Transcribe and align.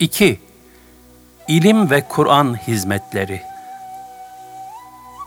2. 0.00 0.40
İlim 1.48 1.90
ve 1.90 2.04
Kur'an 2.08 2.54
hizmetleri 2.54 3.42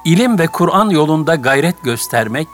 İlim 0.05 0.39
ve 0.39 0.47
Kur'an 0.47 0.89
yolunda 0.89 1.35
gayret 1.35 1.83
göstermek, 1.83 2.47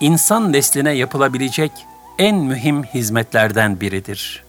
insan 0.00 0.52
nesline 0.52 0.92
yapılabilecek 0.92 1.72
en 2.18 2.36
mühim 2.36 2.82
hizmetlerden 2.82 3.80
biridir. 3.80 4.44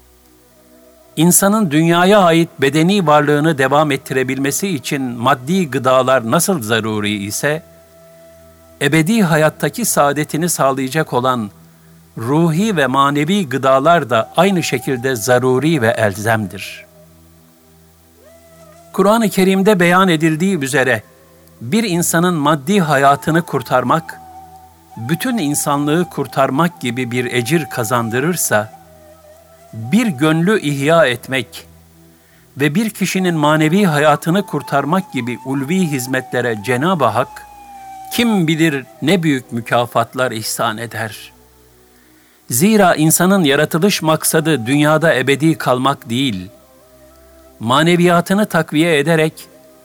İnsanın 1.16 1.72
dünyaya 1.72 2.20
ait 2.20 2.50
bedeni 2.60 3.08
varlığını 3.08 3.58
devam 3.58 3.92
ettirebilmesi 3.92 4.68
için 4.68 5.02
maddi 5.02 5.70
gıdalar 5.70 6.32
nasıl 6.32 6.62
zaruri 6.62 7.24
ise, 7.24 7.64
ebedi 8.82 9.24
hayattaki 9.24 9.86
saadetini 9.86 10.50
sağlayacak 10.50 11.14
olan 11.14 11.50
ruhi 12.18 12.78
ve 12.78 12.88
manevi 12.88 13.50
gıdalar 13.50 14.10
da 14.10 14.32
aynı 14.38 14.64
şekilde 14.64 15.16
zaruri 15.16 15.82
ve 15.82 15.88
elzemdir. 15.88 16.86
Kur'an-ı 18.94 19.30
Kerim'de 19.30 19.80
beyan 19.80 20.10
edildiği 20.10 20.60
üzere 20.60 21.02
bir 21.62 21.84
insanın 21.84 22.34
maddi 22.34 22.80
hayatını 22.80 23.42
kurtarmak, 23.42 24.22
bütün 24.98 25.38
insanlığı 25.38 26.10
kurtarmak 26.10 26.82
gibi 26.82 27.12
bir 27.12 27.26
ecir 27.26 27.66
kazandırırsa, 27.70 28.74
bir 29.74 30.08
gönlü 30.08 30.60
ihya 30.60 31.06
etmek 31.06 31.66
ve 32.58 32.76
bir 32.76 32.90
kişinin 32.90 33.36
manevi 33.36 33.86
hayatını 33.86 34.46
kurtarmak 34.46 35.14
gibi 35.14 35.40
ulvi 35.46 35.80
hizmetlere 35.80 36.58
Cenab-ı 36.66 37.06
Hak, 37.06 37.46
kim 38.12 38.48
bilir 38.48 38.86
ne 39.02 39.24
büyük 39.24 39.52
mükafatlar 39.52 40.32
ihsan 40.32 40.78
eder. 40.78 41.37
Zira 42.50 42.96
insanın 42.96 43.44
yaratılış 43.44 44.02
maksadı 44.02 44.66
dünyada 44.66 45.16
ebedi 45.16 45.58
kalmak 45.58 46.10
değil, 46.10 46.48
maneviyatını 47.60 48.46
takviye 48.46 49.00
ederek 49.00 49.34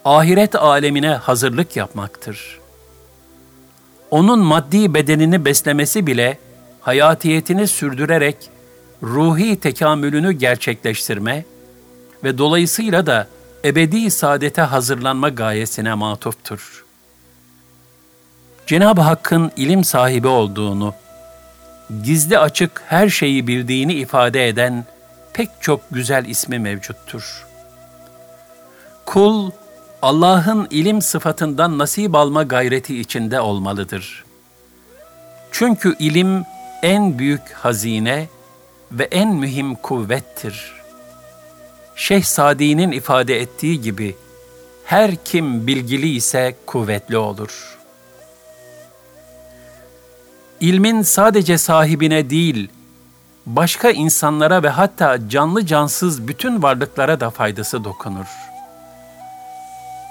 ahiret 0.04 0.54
alemine 0.54 1.08
hazırlık 1.08 1.76
yapmaktır. 1.76 2.58
Onun 4.10 4.38
maddi 4.38 4.94
bedenini 4.94 5.44
beslemesi 5.44 6.06
bile 6.06 6.38
hayatiyetini 6.80 7.68
sürdürerek 7.68 8.36
ruhi 9.02 9.60
tekamülünü 9.60 10.32
gerçekleştirme 10.32 11.44
ve 12.24 12.38
dolayısıyla 12.38 13.06
da 13.06 13.28
ebedi 13.64 14.10
saadete 14.10 14.62
hazırlanma 14.62 15.28
gayesine 15.28 15.94
matuftur. 15.94 16.84
Cenab-ı 18.66 19.00
Hakk'ın 19.00 19.52
ilim 19.56 19.84
sahibi 19.84 20.28
olduğunu, 20.28 20.94
gizli 22.04 22.38
açık 22.38 22.82
her 22.86 23.08
şeyi 23.08 23.46
bildiğini 23.46 23.94
ifade 23.94 24.48
eden 24.48 24.84
pek 25.32 25.48
çok 25.60 25.80
güzel 25.90 26.24
ismi 26.24 26.58
mevcuttur. 26.58 27.46
Kul, 29.06 29.50
Allah'ın 30.02 30.66
ilim 30.70 31.02
sıfatından 31.02 31.78
nasip 31.78 32.14
alma 32.14 32.42
gayreti 32.42 33.00
içinde 33.00 33.40
olmalıdır. 33.40 34.24
Çünkü 35.52 35.96
ilim 35.98 36.44
en 36.82 37.18
büyük 37.18 37.52
hazine 37.52 38.28
ve 38.92 39.04
en 39.04 39.34
mühim 39.34 39.74
kuvvettir. 39.74 40.72
Şeyh 41.96 42.22
Sadi'nin 42.22 42.92
ifade 42.92 43.40
ettiği 43.40 43.80
gibi, 43.80 44.16
her 44.84 45.16
kim 45.24 45.66
bilgili 45.66 46.08
ise 46.08 46.56
kuvvetli 46.66 47.16
olur. 47.16 47.78
İlmin 50.62 51.02
sadece 51.02 51.58
sahibine 51.58 52.30
değil, 52.30 52.68
başka 53.46 53.90
insanlara 53.90 54.62
ve 54.62 54.68
hatta 54.68 55.28
canlı 55.28 55.66
cansız 55.66 56.28
bütün 56.28 56.62
varlıklara 56.62 57.20
da 57.20 57.30
faydası 57.30 57.84
dokunur.'' 57.84 58.52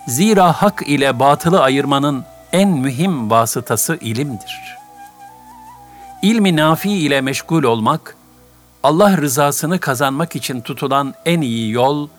Zira 0.08 0.54
hak 0.54 0.84
ile 0.88 1.20
batılı 1.20 1.62
ayırmanın 1.62 2.24
en 2.52 2.70
mühim 2.70 3.30
vasıtası 3.30 3.98
ilimdir. 4.02 4.78
İlmi 6.22 6.56
nafi 6.56 6.92
ile 6.92 7.22
meşgul 7.22 7.64
olmak, 7.64 8.16
Allah 8.84 9.18
rızasını 9.18 9.80
kazanmak 9.80 10.36
için 10.36 10.62
tutulan 10.62 11.14
en 11.25 11.42
iyi 11.42 11.72
yol 11.72 12.09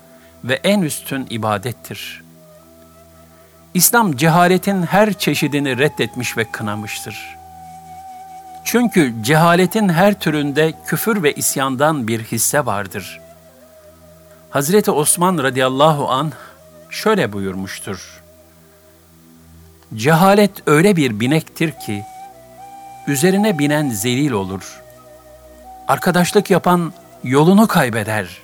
ve 0.44 0.54
en 0.54 0.82
üstün 0.82 1.26
ibadettir. 1.30 2.22
İslam 3.74 4.16
cehaletin 4.16 4.82
her 4.82 5.12
çeşidini 5.12 5.78
reddetmiş 5.78 6.36
ve 6.36 6.44
kınamıştır. 6.44 7.41
Çünkü 8.64 9.14
cehaletin 9.22 9.88
her 9.88 10.20
türünde 10.20 10.72
küfür 10.86 11.22
ve 11.22 11.32
isyandan 11.32 12.08
bir 12.08 12.20
hisse 12.24 12.66
vardır. 12.66 13.20
Hazreti 14.50 14.90
Osman 14.90 15.38
radıyallahu 15.38 16.08
anh 16.08 16.32
şöyle 16.90 17.32
buyurmuştur. 17.32 18.22
Cehalet 19.94 20.50
öyle 20.66 20.96
bir 20.96 21.20
binektir 21.20 21.72
ki, 21.86 22.04
üzerine 23.06 23.58
binen 23.58 23.90
zelil 23.90 24.30
olur. 24.30 24.82
Arkadaşlık 25.88 26.50
yapan 26.50 26.92
yolunu 27.24 27.66
kaybeder. 27.66 28.38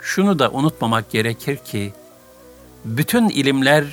Şunu 0.00 0.38
da 0.38 0.50
unutmamak 0.50 1.10
gerekir 1.10 1.56
ki, 1.56 1.92
bütün 2.84 3.28
ilimler 3.28 3.84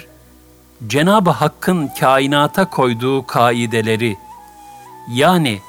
Cenab-ı 0.87 1.29
Hakk'ın 1.29 1.87
kainata 1.99 2.69
koyduğu 2.69 3.25
kaideleri, 3.25 4.17
yani 5.09 5.59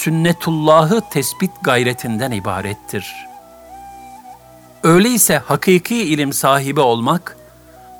sünnetullahı 0.00 1.00
tespit 1.10 1.50
gayretinden 1.62 2.30
ibarettir.'' 2.30 3.26
Öyleyse 4.86 5.38
hakiki 5.38 5.96
ilim 5.96 6.32
sahibi 6.32 6.80
olmak, 6.80 7.36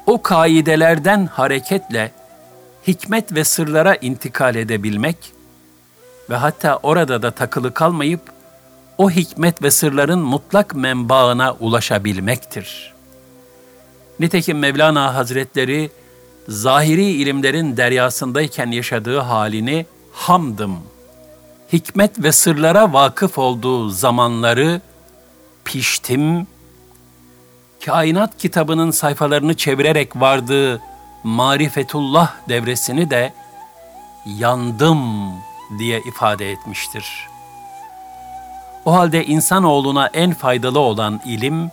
o 0.06 0.22
kaidelerden 0.22 1.26
hareketle 1.26 2.12
hikmet 2.86 3.32
ve 3.32 3.44
sırlara 3.44 3.94
intikal 3.94 4.54
edebilmek 4.54 5.16
ve 6.30 6.36
hatta 6.36 6.76
orada 6.76 7.22
da 7.22 7.30
takılı 7.30 7.74
kalmayıp 7.74 8.20
o 8.98 9.10
hikmet 9.10 9.62
ve 9.62 9.70
sırların 9.70 10.18
mutlak 10.18 10.74
menbaına 10.74 11.52
ulaşabilmektir. 11.52 12.94
Nitekim 14.20 14.58
Mevlana 14.58 15.14
Hazretleri 15.14 15.90
zahiri 16.48 17.04
ilimlerin 17.04 17.76
deryasındayken 17.76 18.70
yaşadığı 18.70 19.18
halini 19.18 19.86
hamdım, 20.12 20.78
hikmet 21.72 22.22
ve 22.22 22.32
sırlara 22.32 22.92
vakıf 22.92 23.38
olduğu 23.38 23.88
zamanları 23.88 24.80
piştim, 25.64 26.46
kainat 27.84 28.38
kitabının 28.38 28.90
sayfalarını 28.90 29.56
çevirerek 29.56 30.16
vardığı 30.16 30.80
marifetullah 31.24 32.34
devresini 32.48 33.10
de 33.10 33.32
yandım 34.26 35.32
diye 35.78 36.00
ifade 36.08 36.50
etmiştir. 36.50 37.28
O 38.84 38.92
halde 38.92 39.24
insanoğluna 39.24 40.06
en 40.06 40.34
faydalı 40.34 40.78
olan 40.78 41.20
ilim, 41.24 41.70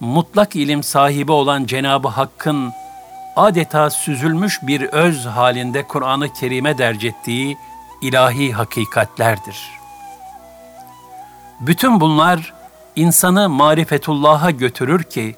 mutlak 0.00 0.56
ilim 0.56 0.82
sahibi 0.82 1.32
olan 1.32 1.64
Cenabı 1.64 2.08
Hakk'ın 2.08 2.72
adeta 3.36 3.90
süzülmüş 3.90 4.58
bir 4.62 4.82
öz 4.82 5.26
halinde 5.26 5.82
Kur'an-ı 5.82 6.32
Kerim'e 6.32 6.78
dercettiği 6.78 7.56
ilahi 8.02 8.52
hakikatlerdir. 8.52 9.70
Bütün 11.60 12.00
bunlar 12.00 12.54
insanı 12.96 13.48
marifetullah'a 13.48 14.50
götürür 14.50 15.02
ki, 15.02 15.36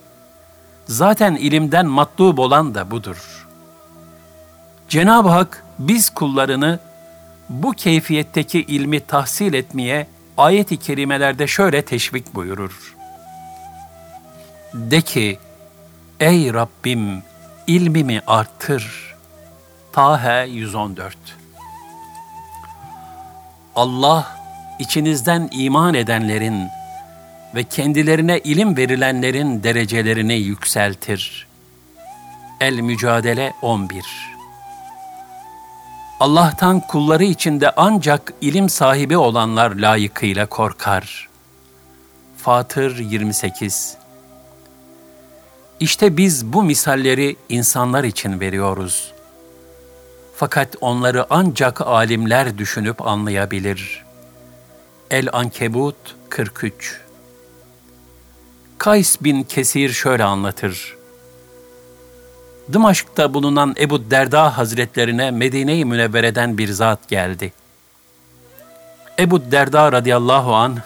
zaten 0.87 1.35
ilimden 1.35 1.87
matlub 1.87 2.39
olan 2.39 2.75
da 2.75 2.91
budur. 2.91 3.47
Cenab-ı 4.89 5.29
Hak 5.29 5.65
biz 5.79 6.11
kullarını 6.11 6.79
bu 7.49 7.73
keyfiyetteki 7.73 8.61
ilmi 8.61 9.01
tahsil 9.01 9.55
etmeye 9.55 10.07
ayet-i 10.37 10.77
kerimelerde 10.77 11.47
şöyle 11.47 11.83
teşvik 11.83 12.35
buyurur. 12.35 12.95
De 14.75 15.01
ki, 15.01 15.39
ey 16.21 16.53
Rabbim 16.53 17.23
ilmimi 17.67 18.21
arttır. 18.27 19.15
Tahe 19.93 20.47
114 20.47 21.17
Allah 23.77 24.37
içinizden 24.79 25.49
iman 25.53 25.95
edenlerin 25.95 26.69
ve 27.55 27.65
kendilerine 27.65 28.39
ilim 28.39 28.77
verilenlerin 28.77 29.63
derecelerini 29.63 30.35
yükseltir. 30.35 31.47
El 32.61 32.81
Mücadele 32.81 33.53
11 33.63 34.05
Allah'tan 36.21 36.81
kulları 36.81 37.25
içinde 37.25 37.73
ancak 37.77 38.33
ilim 38.41 38.69
sahibi 38.69 39.17
olanlar 39.17 39.71
layıkıyla 39.71 40.47
korkar. 40.47 41.29
Fatır 42.37 42.99
28 42.99 44.02
İşte 45.83 46.17
biz 46.17 46.53
bu 46.53 46.63
misalleri 46.63 47.37
insanlar 47.49 48.05
için 48.05 48.41
veriyoruz. 48.41 49.13
Fakat 50.37 50.77
onları 50.81 51.27
ancak 51.31 51.81
alimler 51.81 52.59
düşünüp 52.59 53.07
anlayabilir. 53.07 54.05
El 55.11 55.29
Ankebut 55.33 55.97
43 56.29 57.01
Kays 58.79 59.23
bin 59.23 59.43
Kesir 59.43 59.93
şöyle 59.93 60.25
anlatır. 60.25 60.97
Dımaşk'ta 62.73 63.35
bulunan 63.35 63.75
Ebu 63.81 64.11
Derda 64.11 64.59
Hazretlerine 64.59 65.31
Medine-i 65.31 65.85
Münevvere'den 65.85 66.59
bir 66.59 66.69
zat 66.69 67.09
geldi. 67.09 67.53
Ebu 69.19 69.53
Derda 69.53 69.93
radıyallahu 69.93 70.55
an, 70.55 70.79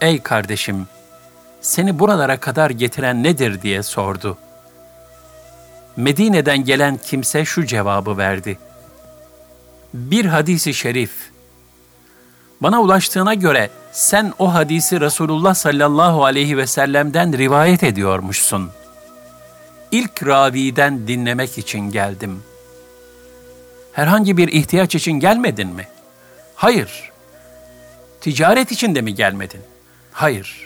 ''Ey 0.00 0.22
kardeşim, 0.22 0.86
seni 1.66 1.98
buralara 1.98 2.40
kadar 2.40 2.70
getiren 2.70 3.22
nedir?'' 3.22 3.62
diye 3.62 3.82
sordu. 3.82 4.38
Medine'den 5.96 6.64
gelen 6.64 6.96
kimse 6.96 7.44
şu 7.44 7.66
cevabı 7.66 8.18
verdi. 8.18 8.58
Bir 9.94 10.24
hadisi 10.24 10.74
şerif, 10.74 11.12
bana 12.60 12.82
ulaştığına 12.82 13.34
göre 13.34 13.70
sen 13.92 14.32
o 14.38 14.54
hadisi 14.54 15.00
Resulullah 15.00 15.54
sallallahu 15.54 16.24
aleyhi 16.24 16.56
ve 16.56 16.66
sellem'den 16.66 17.38
rivayet 17.38 17.82
ediyormuşsun. 17.82 18.70
İlk 19.92 20.26
raviden 20.26 21.08
dinlemek 21.08 21.58
için 21.58 21.80
geldim. 21.80 22.42
Herhangi 23.92 24.36
bir 24.36 24.48
ihtiyaç 24.48 24.94
için 24.94 25.12
gelmedin 25.12 25.68
mi? 25.68 25.88
Hayır. 26.54 27.10
Ticaret 28.20 28.72
için 28.72 28.94
de 28.94 29.00
mi 29.00 29.14
gelmedin? 29.14 29.60
Hayır. 30.12 30.65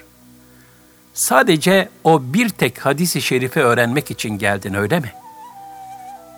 Sadece 1.20 1.88
o 2.04 2.22
bir 2.22 2.48
tek 2.48 2.86
hadisi 2.86 3.22
şerifi 3.22 3.60
öğrenmek 3.60 4.10
için 4.10 4.38
geldin 4.38 4.74
öyle 4.74 5.00
mi? 5.00 5.12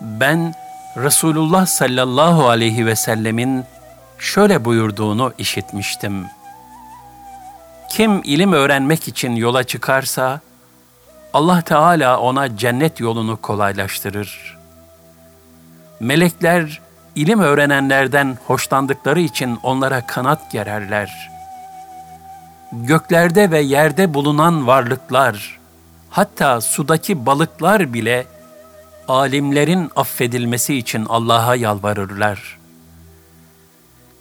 Ben 0.00 0.54
Resulullah 0.96 1.66
sallallahu 1.66 2.48
aleyhi 2.48 2.86
ve 2.86 2.96
sellemin 2.96 3.64
şöyle 4.18 4.64
buyurduğunu 4.64 5.32
işitmiştim. 5.38 6.26
Kim 7.90 8.20
ilim 8.24 8.52
öğrenmek 8.52 9.08
için 9.08 9.36
yola 9.36 9.64
çıkarsa, 9.64 10.40
Allah 11.32 11.62
Teala 11.62 12.20
ona 12.20 12.56
cennet 12.56 13.00
yolunu 13.00 13.36
kolaylaştırır. 13.36 14.58
Melekler 16.00 16.80
ilim 17.14 17.40
öğrenenlerden 17.40 18.38
hoşlandıkları 18.46 19.20
için 19.20 19.58
onlara 19.62 20.06
kanat 20.06 20.52
gererler. 20.52 21.31
Göklerde 22.72 23.50
ve 23.50 23.60
yerde 23.60 24.14
bulunan 24.14 24.66
varlıklar, 24.66 25.58
hatta 26.10 26.60
sudaki 26.60 27.26
balıklar 27.26 27.94
bile 27.94 28.26
alimlerin 29.08 29.90
affedilmesi 29.96 30.74
için 30.74 31.06
Allah'a 31.08 31.56
yalvarırlar. 31.56 32.58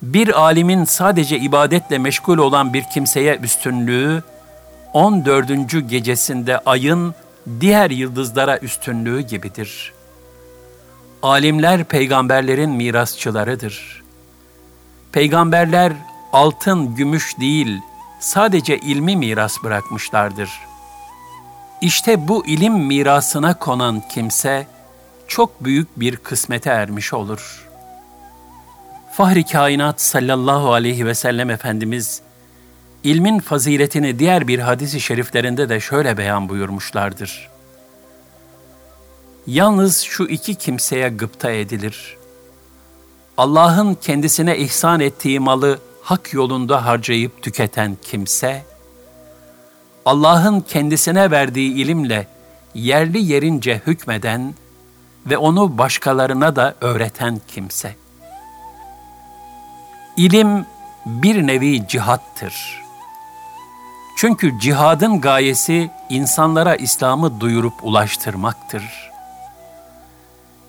Bir 0.02 0.42
alimin 0.42 0.84
sadece 0.84 1.40
ibadetle 1.40 1.98
meşgul 1.98 2.38
olan 2.38 2.74
bir 2.74 2.84
kimseye 2.84 3.38
üstünlüğü, 3.38 4.24
14. 4.94 5.90
gecesinde 5.90 6.58
ayın 6.58 7.16
diğer 7.60 7.90
yıldızlara 7.90 8.58
üstünlüğü 8.58 9.22
gibidir. 9.22 9.94
Alimler 11.24 11.84
peygamberlerin 11.84 12.70
mirasçılarıdır. 12.70 14.04
Peygamberler 15.12 15.94
altın, 16.34 16.96
gümüş 16.96 17.40
değil, 17.40 17.82
sadece 18.22 18.78
ilmi 18.78 19.16
miras 19.16 19.64
bırakmışlardır. 19.64 20.50
İşte 21.82 22.28
bu 22.28 22.46
ilim 22.46 22.74
mirasına 22.74 23.54
konan 23.54 24.04
kimse 24.10 24.68
çok 25.28 25.64
büyük 25.64 26.00
bir 26.00 26.16
kısmete 26.18 26.70
ermiş 26.70 27.14
olur. 27.14 27.68
Fahri 29.12 29.44
kainat 29.44 30.02
sallallahu 30.02 30.74
aleyhi 30.74 31.06
ve 31.06 31.16
sellem 31.16 31.50
Efendimiz 31.50 32.22
ilmin 33.04 33.40
faziletini 33.40 34.20
diğer 34.20 34.48
bir 34.48 34.60
hadisi 34.60 35.02
şeriflerinde 35.02 35.70
de 35.70 35.80
şöyle 35.80 36.18
beyan 36.18 36.50
buyurmuşlardır. 36.50 37.50
Yalnız 39.48 40.02
şu 40.02 40.24
iki 40.24 40.56
kimseye 40.56 41.10
gıpta 41.10 41.52
edilir. 41.52 42.18
Allah'ın 43.38 43.94
kendisine 43.94 44.58
ihsan 44.58 45.00
ettiği 45.00 45.40
malı 45.40 45.80
hak 46.12 46.34
yolunda 46.34 46.86
harcayıp 46.86 47.42
tüketen 47.42 47.98
kimse, 48.02 48.66
Allah'ın 50.06 50.62
kendisine 50.62 51.32
verdiği 51.32 51.74
ilimle 51.74 52.28
yerli 52.74 53.24
yerince 53.24 53.82
hükmeden 53.88 54.56
ve 55.26 55.38
onu 55.38 55.78
başkalarına 55.78 56.56
da 56.56 56.76
öğreten 56.82 57.42
kimse. 57.48 57.96
İlim 60.18 60.66
bir 61.06 61.48
nevi 61.48 61.88
cihattır. 61.88 62.82
Çünkü 64.18 64.60
cihadın 64.60 65.22
gayesi 65.22 65.92
insanlara 66.10 66.76
İslam'ı 66.76 67.40
duyurup 67.42 67.84
ulaştırmaktır. 67.84 69.12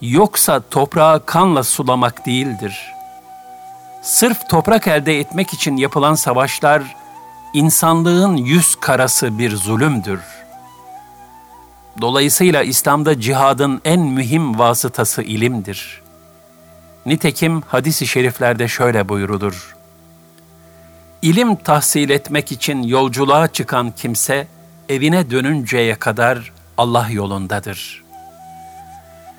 Yoksa 0.00 0.61
toprağı 0.61 1.27
kanla 1.27 1.62
sulamak 1.62 2.27
değildir. 2.27 2.93
Sırf 4.02 4.49
toprak 4.49 4.88
elde 4.88 5.20
etmek 5.20 5.52
için 5.52 5.76
yapılan 5.76 6.14
savaşlar, 6.14 6.96
insanlığın 7.54 8.37
yüz 8.37 8.76
karası 8.76 9.38
bir 9.38 9.56
zulümdür. 9.56 10.20
Dolayısıyla 12.00 12.62
İslam'da 12.62 13.20
cihadın 13.20 13.81
en 13.84 14.00
mühim 14.00 14.58
vasıtası 14.58 15.22
ilimdir. 15.22 16.02
Nitekim 17.06 17.60
hadis-i 17.60 18.06
şeriflerde 18.06 18.69
şöyle 18.69 19.08
buyurulur. 19.08 19.76
İlim 21.22 21.56
tahsil 21.56 22.10
etmek 22.10 22.52
için 22.52 22.82
yolculuğa 22.82 23.48
çıkan 23.48 23.90
kimse 23.90 24.46
evine 24.88 25.31
dönünceye 25.31 25.94
kadar 25.94 26.52
Allah 26.78 27.08
yolundadır. 27.10 28.02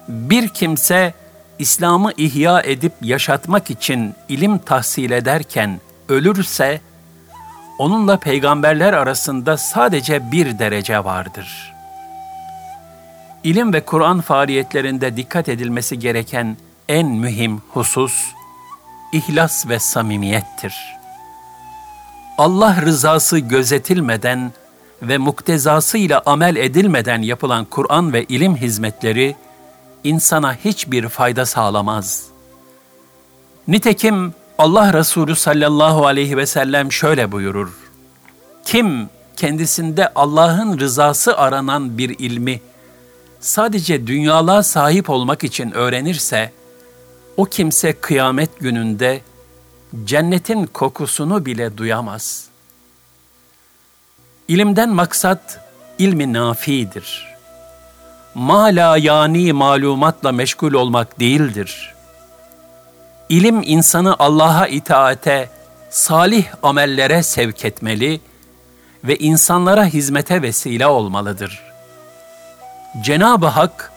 Bir 0.08 0.48
kimse 0.48 1.14
İslam'ı 1.60 2.12
ihya 2.18 2.62
edip 2.62 2.94
yaşatmak 3.02 3.70
için 3.70 4.14
ilim 4.30 4.58
tahsil 4.58 5.12
ederken 5.12 5.80
ölürse 6.10 6.82
onunla 7.80 8.18
peygamberler 8.18 8.94
arasında 8.94 9.58
sadece 9.58 10.32
bir 10.32 10.60
derece 10.60 11.04
vardır. 11.04 11.74
İlim 13.44 13.74
ve 13.74 13.86
Kur'an 13.86 14.22
faaliyetlerinde 14.22 15.18
dikkat 15.18 15.50
edilmesi 15.50 16.00
gereken 16.00 16.58
en 16.90 17.08
mühim 17.08 17.62
husus 17.74 18.34
ihlas 19.14 19.68
ve 19.68 19.80
samimiyettir. 19.80 20.76
Allah 22.38 22.82
rızası 22.82 23.40
gözetilmeden 23.40 24.52
ve 25.02 25.18
muktezasıyla 25.18 26.22
amel 26.26 26.56
edilmeden 26.56 27.22
yapılan 27.22 27.66
Kur'an 27.66 28.14
ve 28.14 28.24
ilim 28.24 28.56
hizmetleri 28.56 29.36
insana 30.04 30.56
hiçbir 30.56 31.10
fayda 31.10 31.46
sağlamaz. 31.46 32.28
Nitekim 33.68 34.34
Allah 34.58 34.94
Resulü 34.94 35.36
sallallahu 35.36 36.06
aleyhi 36.06 36.38
ve 36.38 36.46
sellem 36.46 36.92
şöyle 36.92 37.32
buyurur. 37.32 37.70
Kim 38.66 39.10
kendisinde 39.36 40.14
Allah'ın 40.16 40.80
rızası 40.80 41.38
aranan 41.38 41.98
bir 41.98 42.20
ilmi 42.20 42.62
sadece 43.40 44.08
dünyalığa 44.08 44.64
sahip 44.64 45.10
olmak 45.10 45.44
için 45.44 45.72
öğrenirse, 45.72 46.52
o 47.38 47.46
kimse 47.46 47.94
kıyamet 47.94 48.60
gününde 48.60 49.22
cennetin 50.06 50.66
kokusunu 50.66 51.46
bile 51.46 51.78
duyamaz. 51.78 52.46
İlimden 54.48 54.90
maksat 54.90 55.60
ilmi 56.00 56.34
nafidir. 56.34 57.33
Mala 58.36 58.98
yani 58.98 59.54
malumatla 59.54 60.32
meşgul 60.32 60.74
olmak 60.74 61.20
değildir. 61.20 61.94
İlim 63.30 63.62
insanı 63.66 64.16
Allah'a 64.20 64.68
itaate, 64.68 65.50
salih 65.90 66.46
amellere 66.64 67.24
sevk 67.24 67.66
etmeli 67.66 68.22
ve 69.04 69.18
insanlara 69.18 69.86
hizmete 69.86 70.42
vesile 70.42 70.88
olmalıdır. 70.88 71.64
Cenab-ı 73.02 73.48
Hak, 73.48 73.92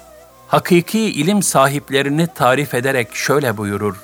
hakiki 0.49 1.01
ilim 1.01 1.43
sahiplerini 1.43 2.27
tarif 2.35 2.75
ederek 2.75 3.15
şöyle 3.15 3.57
buyurur. 3.57 3.97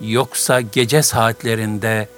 Yoksa 0.00 0.60
gece 0.60 1.02
saatlerinde, 1.02 2.08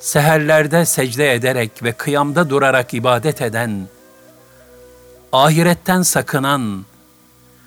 seherlerde 0.00 0.84
secde 0.84 1.34
ederek 1.34 1.82
ve 1.82 1.92
kıyamda 1.92 2.50
durarak 2.50 2.94
ibadet 2.94 3.42
eden, 3.42 3.88
ahiretten 5.34 6.02
sakınan 6.02 6.84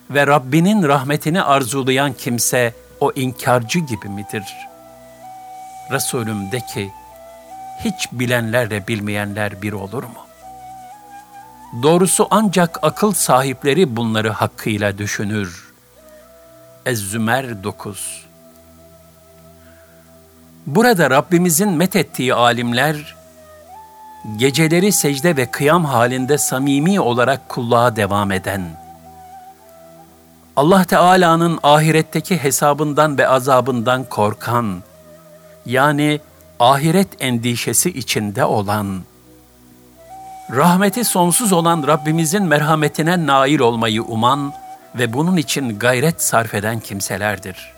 ve 0.10 0.28
Rabbinin 0.28 0.84
rahmetini 0.84 1.42
arzulayan 1.42 2.14
kimse 2.14 2.74
o 3.00 3.12
inkarcı 3.12 3.80
gibi 3.80 4.10
midir? 4.10 4.44
Resulüm 5.92 6.52
de 6.52 6.60
ki, 6.60 6.92
hiç 7.80 8.12
bilenlerle 8.12 8.88
bilmeyenler 8.88 9.62
bir 9.62 9.74
olur 9.74 10.04
mu? 10.04 10.28
Doğrusu 11.84 12.28
ancak 12.32 12.80
akıl 12.82 13.14
sahipleri 13.14 13.96
bunları 13.96 14.30
hakkıyla 14.30 14.98
düşünür. 14.98 15.74
Ez-Zümer 16.86 17.64
9 17.64 18.28
Burada 20.68 21.10
Rabbimizin 21.10 21.70
methettiği 21.70 22.34
alimler, 22.34 23.17
geceleri 24.36 24.92
secde 24.92 25.38
ve 25.38 25.46
kıyam 25.52 25.86
halinde 25.86 26.38
samimi 26.38 27.00
olarak 27.00 27.50
kulluğa 27.50 27.96
devam 27.96 28.32
eden, 28.32 28.62
Allah 30.56 30.84
Teala'nın 30.84 31.60
ahiretteki 31.64 32.44
hesabından 32.44 33.18
ve 33.18 33.28
azabından 33.28 34.04
korkan, 34.04 34.84
yani 35.66 36.20
ahiret 36.60 37.08
endişesi 37.20 37.90
içinde 37.90 38.46
olan, 38.46 39.02
rahmeti 40.56 41.04
sonsuz 41.04 41.54
olan 41.54 41.84
Rabbimizin 41.88 42.44
merhametine 42.44 43.26
nail 43.26 43.60
olmayı 43.60 44.04
uman 44.04 44.54
ve 44.96 45.14
bunun 45.14 45.38
için 45.38 45.80
gayret 45.80 46.22
sarf 46.22 46.54
eden 46.54 46.80
kimselerdir. 46.80 47.74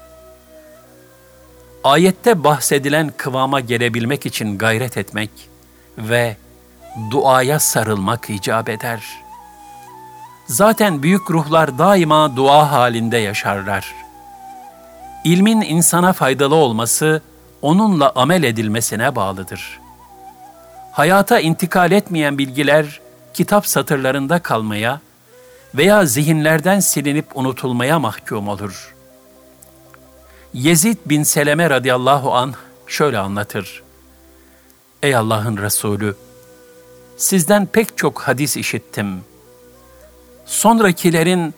Ayette 1.83 2.43
bahsedilen 2.43 3.11
kıvama 3.17 3.59
gelebilmek 3.59 4.25
için 4.25 4.57
gayret 4.57 4.97
etmek 4.97 5.48
ve 5.99 6.37
duaya 7.11 7.59
sarılmak 7.59 8.29
icap 8.29 8.69
eder. 8.69 9.03
Zaten 10.47 11.03
büyük 11.03 11.31
ruhlar 11.31 11.77
daima 11.77 12.35
dua 12.35 12.71
halinde 12.71 13.17
yaşarlar. 13.17 13.93
İlmin 15.23 15.61
insana 15.61 16.13
faydalı 16.13 16.55
olması, 16.55 17.21
onunla 17.61 18.11
amel 18.15 18.43
edilmesine 18.43 19.15
bağlıdır.'' 19.15 19.89
hayata 20.99 21.39
intikal 21.39 21.91
etmeyen 21.91 22.37
bilgiler 22.37 22.99
kitap 23.33 23.67
satırlarında 23.67 24.39
kalmaya 24.39 24.99
veya 25.75 26.05
zihinlerden 26.05 26.79
silinip 26.79 27.25
unutulmaya 27.37 27.99
mahkum 27.99 28.47
olur. 28.47 28.95
Yezid 30.53 30.97
bin 31.05 31.23
Seleme 31.23 31.69
radıyallahu 31.69 32.35
an 32.35 32.53
şöyle 32.87 33.17
anlatır. 33.17 33.83
Ey 35.03 35.15
Allah'ın 35.15 35.57
Resulü, 35.57 36.15
sizden 37.17 37.65
pek 37.65 37.97
çok 37.97 38.21
hadis 38.21 38.57
işittim. 38.57 39.21
Sonrakilerin 40.45 41.53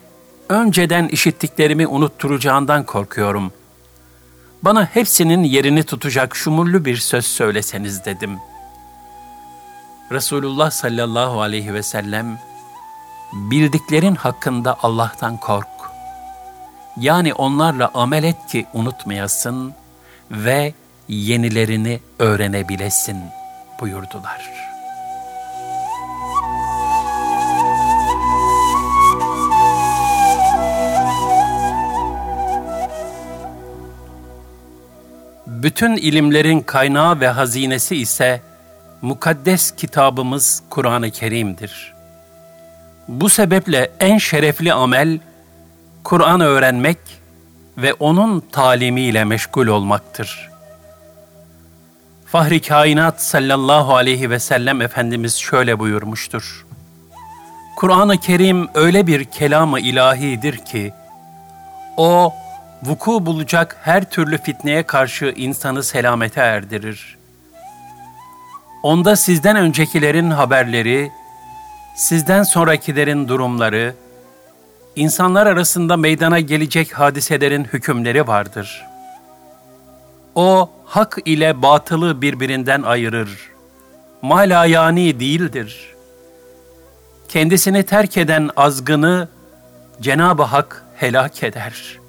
önceden 0.50 1.08
işittiklerimi 1.08 1.88
unutturacağından 1.88 2.86
korkuyorum. 2.86 3.52
Bana 4.64 4.86
hepsinin 4.86 5.44
yerini 5.44 5.84
tutacak 5.84 6.36
şumullü 6.36 6.86
bir 6.86 6.98
söz 6.98 7.26
söyleseniz 7.26 8.06
dedim.'' 8.06 8.52
Resulullah 10.12 10.72
sallallahu 10.72 11.42
aleyhi 11.42 11.74
ve 11.74 11.84
sellem 11.84 12.40
bildiklerin 13.34 14.16
hakkında 14.16 14.78
Allah'tan 14.84 15.38
kork. 15.38 15.68
Yani 16.98 17.34
onlarla 17.34 17.92
amel 17.94 18.24
et 18.24 18.48
ki 18.48 18.66
unutmayasın 18.74 19.74
ve 20.32 20.74
yenilerini 21.12 22.00
öğrenebilesin 22.20 23.18
buyurdular. 23.80 24.52
Bütün 35.48 35.96
ilimlerin 35.96 36.60
kaynağı 36.60 37.20
ve 37.20 37.28
hazinesi 37.28 37.96
ise 37.96 38.42
mukaddes 39.02 39.72
kitabımız 39.72 40.64
Kur'an-ı 40.70 41.12
Kerim'dir. 41.12 41.94
Bu 43.08 43.30
sebeple 43.30 43.92
en 44.00 44.18
şerefli 44.18 44.74
amel, 44.74 45.20
Kur'an 46.04 46.42
öğrenmek 46.42 46.98
ve 47.78 47.94
onun 47.94 48.40
talimiyle 48.40 49.24
meşgul 49.24 49.68
olmaktır. 49.68 50.51
Fahri 52.32 52.62
Kainat 52.62 53.22
sallallahu 53.22 53.96
aleyhi 53.96 54.30
ve 54.30 54.40
sellem 54.40 54.82
Efendimiz 54.82 55.36
şöyle 55.36 55.80
buyurmuştur. 55.80 56.66
Kur'an-ı 57.76 58.18
Kerim 58.18 58.68
öyle 58.74 59.08
bir 59.08 59.26
kelamı 59.26 59.80
ilahidir 59.80 60.58
ki, 60.58 60.94
o 61.98 62.34
vuku 62.84 63.26
bulacak 63.26 63.78
her 63.84 64.10
türlü 64.10 64.38
fitneye 64.38 64.84
karşı 64.84 65.34
insanı 65.38 65.84
selamete 65.84 66.42
erdirir.'' 66.42 67.22
Onda 68.84 69.16
sizden 69.16 69.56
öncekilerin 69.56 70.32
haberleri, 70.32 71.12
sizden 71.96 72.44
sonrakilerin 72.44 73.28
durumları, 73.28 73.96
insanlar 74.96 75.48
arasında 75.48 75.98
meydana 75.98 76.40
gelecek 76.40 76.94
hadiselerin 77.00 77.64
hükümleri 77.64 78.28
vardır. 78.28 78.86
O 80.36 80.70
hak 80.92 81.18
ile 81.26 81.62
batılı 81.62 82.22
birbirinden 82.22 82.82
ayırır. 82.82 83.52
Malayani 84.22 85.20
değildir. 85.20 85.96
Kendisini 87.30 87.84
terk 87.84 88.18
eden 88.18 88.50
azgını 88.56 89.28
Cenab-ı 90.02 90.44
Hak 90.44 90.86
helak 90.96 91.44
eder. 91.44 92.00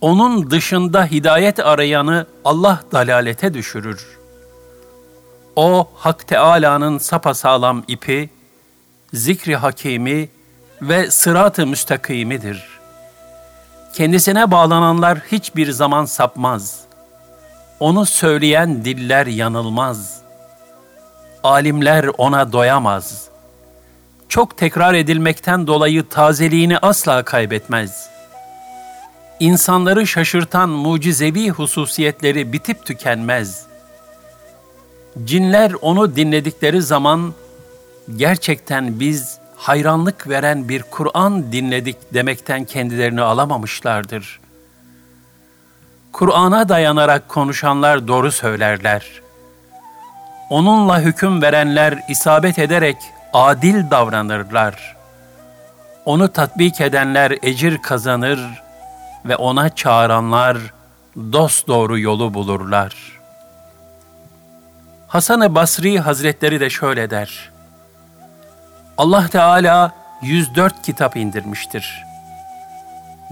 Onun 0.00 0.50
dışında 0.50 1.06
hidayet 1.06 1.60
arayanı 1.60 2.26
Allah 2.44 2.80
dalalete 2.92 3.54
düşürür.'' 3.54 4.22
O 5.56 5.90
Hak 5.94 6.28
Teâlâ'nın 6.28 6.98
sapasağlam 6.98 7.84
ipi, 7.88 8.30
zikri 9.12 9.56
hakimi 9.56 10.28
ve 10.82 11.10
sırat-ı 11.10 11.66
müstakimidir. 11.66 12.64
Kendisine 13.92 14.50
bağlananlar 14.50 15.18
hiçbir 15.18 15.70
zaman 15.70 16.04
sapmaz. 16.04 16.80
Onu 17.82 18.06
söyleyen 18.06 18.84
diller 18.84 19.26
yanılmaz. 19.26 20.20
Alimler 21.42 22.06
ona 22.18 22.52
doyamaz. 22.52 23.28
Çok 24.28 24.58
tekrar 24.58 24.94
edilmekten 24.94 25.66
dolayı 25.66 26.08
tazeliğini 26.08 26.78
asla 26.78 27.22
kaybetmez. 27.22 28.08
İnsanları 29.40 30.06
şaşırtan 30.06 30.68
mucizevi 30.68 31.50
hususiyetleri 31.50 32.52
bitip 32.52 32.86
tükenmez.'' 32.86 33.66
Cinler 35.24 35.72
onu 35.80 36.16
dinledikleri 36.16 36.82
zaman 36.82 37.34
gerçekten 38.16 39.00
biz 39.00 39.38
hayranlık 39.56 40.28
veren 40.28 40.68
bir 40.68 40.82
Kur'an 40.82 41.52
dinledik 41.52 42.14
demekten 42.14 42.64
kendilerini 42.64 43.22
alamamışlardır. 43.22 44.41
Kur'an'a 46.12 46.68
dayanarak 46.68 47.28
konuşanlar 47.28 48.08
doğru 48.08 48.32
söylerler. 48.32 49.06
Onunla 50.50 51.00
hüküm 51.00 51.42
verenler 51.42 51.98
isabet 52.08 52.58
ederek 52.58 52.96
adil 53.32 53.90
davranırlar. 53.90 54.96
Onu 56.04 56.32
tatbik 56.32 56.80
edenler 56.80 57.38
ecir 57.42 57.78
kazanır 57.78 58.62
ve 59.24 59.36
ona 59.36 59.74
çağıranlar 59.74 60.58
dost 61.16 61.68
doğru 61.68 61.98
yolu 61.98 62.34
bulurlar.'' 62.34 63.22
Hasan-ı 65.12 65.54
Basri 65.54 66.00
Hazretleri 66.00 66.60
de 66.60 66.70
şöyle 66.70 67.10
der. 67.10 67.50
Allah 68.98 69.28
Teala 69.28 69.92
104 70.22 70.82
kitap 70.82 71.16
indirmiştir. 71.16 72.04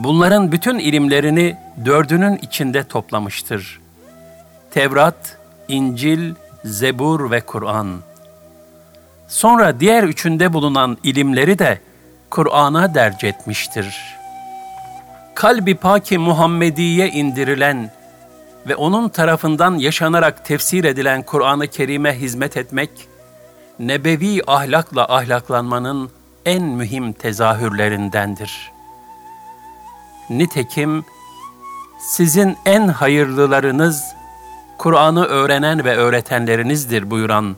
Bunların 0.04 0.52
bütün 0.52 0.78
ilimlerini 0.78 1.57
dördünün 1.85 2.37
içinde 2.37 2.85
toplamıştır. 2.85 3.80
Tevrat, 4.71 5.38
İncil, 5.69 6.35
Zebur 6.64 7.30
ve 7.30 7.40
Kur'an. 7.40 8.00
Sonra 9.28 9.80
diğer 9.80 10.02
üçünde 10.02 10.52
bulunan 10.52 10.99
ilimleri 11.04 11.59
de 11.59 11.80
Kur'an'a 12.30 12.95
derc 12.95 13.28
etmiştir. 13.28 14.16
Kalbi 15.35 15.75
paki 15.75 16.19
Muhammediye 16.19 17.09
indirilen 17.09 17.90
ve 18.69 18.76
onun 18.76 19.09
tarafından 19.09 19.78
yaşanarak 19.78 20.45
tefsir 20.45 20.85
edilen 20.85 21.23
Kur'an-ı 21.23 21.69
Kerim'e 21.69 22.12
hizmet 22.12 22.57
etmek, 22.57 22.90
nebevi 23.78 24.42
ahlakla 24.47 25.14
ahlaklanmanın 25.16 26.11
en 26.45 26.62
mühim 26.62 27.12
tezahürlerindendir. 27.12 28.79
Nitekim 30.30 31.04
sizin 32.00 32.56
en 32.66 32.88
hayırlılarınız 32.88 34.04
Kur'an'ı 34.78 35.25
öğrenen 35.25 35.84
ve 35.84 35.96
öğretenlerinizdir 35.96 37.10
buyuran 37.10 37.56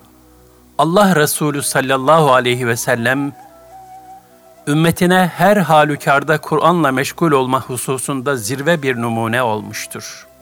Allah 0.79 1.17
Resulü 1.17 1.63
sallallahu 1.63 2.33
aleyhi 2.33 2.67
ve 2.67 2.77
sellem 2.77 3.33
ümmetine 4.67 5.31
her 5.37 5.57
halükarda 5.57 6.39
Kur'an'la 6.39 6.93
meşgul 6.93 7.33
olma 7.33 7.61
hususunda 7.61 8.37
zirve 8.37 8.83
bir 8.83 8.97
numune 8.97 9.43
olmuştur.'' 9.43 10.33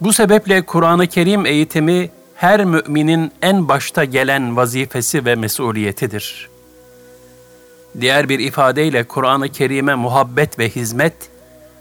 Bu 0.00 0.12
sebeple 0.12 0.62
Kur'an-ı 0.62 1.06
Kerim 1.06 1.46
eğitimi 1.46 2.10
her 2.34 2.64
müminin 2.64 3.32
en 3.42 3.68
başta 3.68 4.04
gelen 4.04 4.56
vazifesi 4.56 5.24
ve 5.24 5.34
mesuliyetidir. 5.34 6.48
Diğer 8.00 8.28
bir 8.28 8.38
ifadeyle 8.38 9.04
Kur'an-ı 9.04 9.48
Kerim'e 9.48 9.94
muhabbet 9.94 10.58
ve 10.58 10.68
hizmet, 10.68 11.14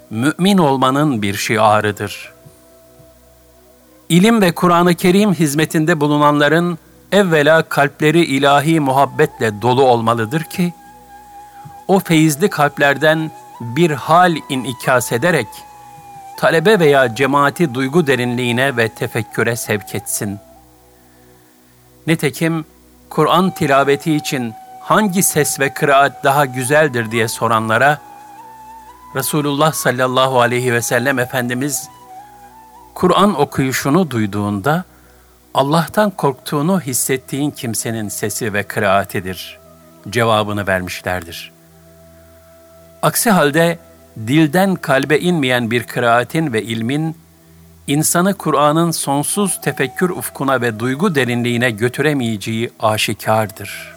mümin 0.09 0.57
olmanın 0.57 1.21
bir 1.21 1.33
şiarıdır. 1.33 2.33
İlim 4.09 4.41
ve 4.41 4.51
Kur'an-ı 4.51 4.95
Kerim 4.95 5.33
hizmetinde 5.33 5.99
bulunanların 5.99 6.77
evvela 7.11 7.63
kalpleri 7.63 8.25
ilahi 8.25 8.79
muhabbetle 8.79 9.61
dolu 9.61 9.83
olmalıdır 9.83 10.43
ki, 10.43 10.73
o 11.87 11.99
feyizli 11.99 12.49
kalplerden 12.49 13.31
bir 13.61 13.91
hal 13.91 14.35
inikas 14.49 15.11
ederek, 15.11 15.47
talebe 16.37 16.79
veya 16.79 17.15
cemaati 17.15 17.73
duygu 17.73 18.07
derinliğine 18.07 18.77
ve 18.77 18.89
tefekküre 18.89 19.55
sevk 19.55 19.95
etsin. 19.95 20.39
Nitekim 22.07 22.65
Kur'an 23.09 23.51
tilaveti 23.51 24.15
için 24.15 24.53
hangi 24.88 25.24
ses 25.24 25.60
ve 25.60 25.74
kıraat 25.74 26.24
daha 26.24 26.46
güzeldir 26.46 27.12
diye 27.12 27.27
soranlara, 27.27 28.01
Resulullah 29.15 29.74
sallallahu 29.74 30.41
aleyhi 30.41 30.74
ve 30.74 30.82
sellem 30.82 31.20
Efendimiz, 31.20 31.89
Kur'an 32.94 33.39
okuyuşunu 33.39 34.12
duyduğunda, 34.12 34.84
Allah'tan 35.53 36.10
korktuğunu 36.10 36.82
hissettiğin 36.82 37.51
kimsenin 37.51 38.10
sesi 38.10 38.53
ve 38.53 38.63
kıraatidir 38.63 39.60
cevabını 40.10 40.67
vermişlerdir. 40.67 41.51
Aksi 43.01 43.29
halde 43.29 43.79
dilden 44.27 44.75
kalbe 44.75 45.20
inmeyen 45.20 45.72
bir 45.72 45.84
kıraatin 45.84 46.53
ve 46.53 46.63
ilmin 46.63 47.17
insanı 47.88 48.34
Kur'an'ın 48.34 48.91
sonsuz 48.91 49.62
tefekkür 49.62 50.10
ufkuna 50.10 50.62
ve 50.62 50.79
duygu 50.79 51.15
derinliğine 51.15 51.72
götüremeyeceği 51.72 52.72
aşikardır.'' 52.79 53.96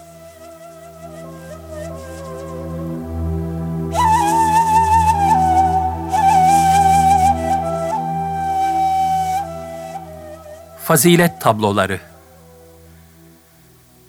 Fazilet 10.84 11.40
tabloları 11.40 12.00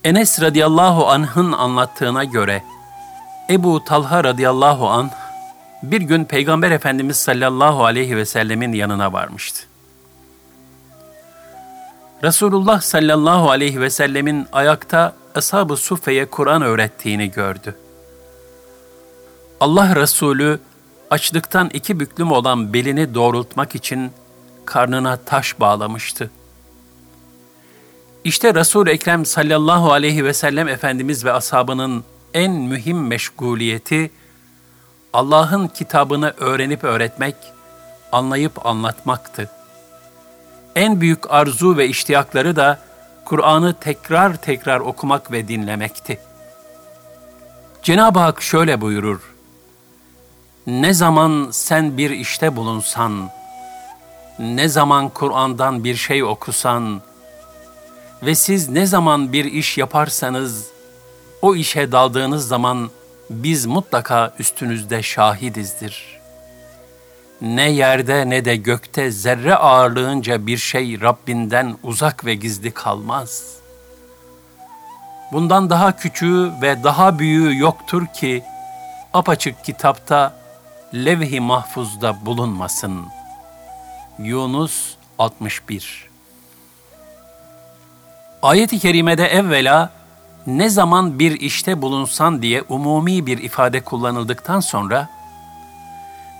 Enes 0.03 0.41
radıyallahu 0.41 1.07
anh'ın 1.07 1.51
anlattığına 1.51 2.23
göre 2.23 2.63
Ebu 3.49 3.83
Talha 3.83 4.23
radıyallahu 4.23 4.89
anh 4.89 5.11
bir 5.83 6.01
gün 6.01 6.25
Peygamber 6.25 6.71
Efendimiz 6.71 7.17
sallallahu 7.17 7.85
aleyhi 7.85 8.17
ve 8.17 8.25
sellemin 8.25 8.73
yanına 8.73 9.13
varmıştı. 9.13 9.63
Resulullah 12.23 12.81
sallallahu 12.81 13.49
aleyhi 13.49 13.81
ve 13.81 13.89
sellemin 13.89 14.47
ayakta 14.51 15.13
Ashab-ı 15.35 15.77
Suffe'ye 15.77 16.25
Kur'an 16.25 16.61
öğrettiğini 16.61 17.31
gördü. 17.31 17.75
Allah 19.59 19.95
Resulü 19.95 20.59
açlıktan 21.09 21.69
iki 21.73 21.99
büklüm 21.99 22.31
olan 22.31 22.73
belini 22.73 23.15
doğrultmak 23.15 23.75
için 23.75 24.11
karnına 24.65 25.17
taş 25.17 25.59
bağlamıştı. 25.59 26.29
İşte 28.23 28.53
Resul 28.53 28.87
Ekrem 28.87 29.25
sallallahu 29.25 29.91
aleyhi 29.91 30.25
ve 30.25 30.33
sellem 30.33 30.67
Efendimiz 30.67 31.25
ve 31.25 31.33
ashabının 31.33 32.03
en 32.33 32.51
mühim 32.51 33.07
meşguliyeti 33.07 34.11
Allah'ın 35.13 35.67
kitabını 35.67 36.33
öğrenip 36.37 36.83
öğretmek, 36.83 37.35
anlayıp 38.11 38.65
anlatmaktı. 38.65 39.49
En 40.75 41.01
büyük 41.01 41.31
arzu 41.31 41.77
ve 41.77 41.87
iştiyakları 41.87 42.55
da 42.55 42.79
Kur'an'ı 43.25 43.73
tekrar 43.73 44.35
tekrar 44.35 44.79
okumak 44.79 45.31
ve 45.31 45.47
dinlemekti. 45.47 46.19
Cenab-ı 47.83 48.19
Hak 48.19 48.41
şöyle 48.41 48.81
buyurur: 48.81 49.21
Ne 50.67 50.93
zaman 50.93 51.47
sen 51.51 51.97
bir 51.97 52.09
işte 52.09 52.55
bulunsan, 52.55 53.29
ne 54.39 54.69
zaman 54.69 55.09
Kur'an'dan 55.09 55.83
bir 55.83 55.95
şey 55.95 56.23
okusan, 56.23 57.01
ve 58.23 58.35
siz 58.35 58.69
ne 58.69 58.85
zaman 58.85 59.33
bir 59.33 59.45
iş 59.45 59.77
yaparsanız, 59.77 60.67
o 61.41 61.55
işe 61.55 61.91
daldığınız 61.91 62.47
zaman 62.47 62.89
biz 63.29 63.65
mutlaka 63.65 64.33
üstünüzde 64.39 65.03
şahidizdir. 65.03 66.19
Ne 67.41 67.71
yerde 67.71 68.29
ne 68.29 68.45
de 68.45 68.55
gökte 68.55 69.11
zerre 69.11 69.55
ağırlığınca 69.55 70.47
bir 70.47 70.57
şey 70.57 71.01
Rabbinden 71.01 71.77
uzak 71.83 72.25
ve 72.25 72.35
gizli 72.35 72.71
kalmaz. 72.71 73.57
Bundan 75.31 75.69
daha 75.69 75.95
küçüğü 75.95 76.51
ve 76.61 76.83
daha 76.83 77.19
büyüğü 77.19 77.57
yoktur 77.57 78.07
ki 78.07 78.43
apaçık 79.13 79.65
kitapta 79.65 80.35
levh-i 80.93 81.39
mahfuzda 81.39 82.25
bulunmasın. 82.25 83.05
Yunus 84.19 84.95
61 85.19 86.10
Ayet-i 88.41 88.79
kerimede 88.79 89.25
evvela 89.25 89.89
ne 90.47 90.69
zaman 90.69 91.19
bir 91.19 91.39
işte 91.39 91.81
bulunsan 91.81 92.41
diye 92.41 92.61
umumi 92.69 93.25
bir 93.25 93.37
ifade 93.37 93.81
kullanıldıktan 93.81 94.59
sonra 94.59 95.09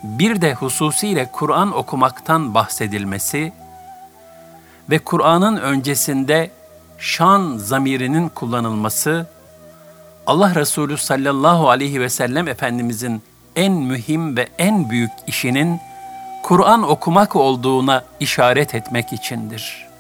bir 0.04 0.42
de 0.42 0.54
hususiyle 0.54 1.30
Kur'an 1.32 1.78
okumaktan 1.78 2.54
bahsedilmesi 2.54 3.54
ve 4.90 5.00
Kur'an'ın 5.00 5.58
öncesinde 5.58 6.52
şan 6.98 7.58
zamirinin 7.58 8.30
kullanılması 8.30 9.28
Allah 10.28 10.56
Resulü 10.56 10.98
sallallahu 10.98 11.70
aleyhi 11.70 12.02
ve 12.02 12.10
sellem 12.10 12.48
Efendimizin 12.48 13.22
en 13.56 13.74
mühim 13.74 14.38
ve 14.38 14.48
en 14.58 14.90
büyük 14.90 15.12
işinin 15.28 15.80
Kur'an 16.44 16.90
okumak 16.90 17.36
olduğuna 17.36 18.04
işaret 18.20 18.76
etmek 18.76 19.14
içindir.'' 19.14 19.91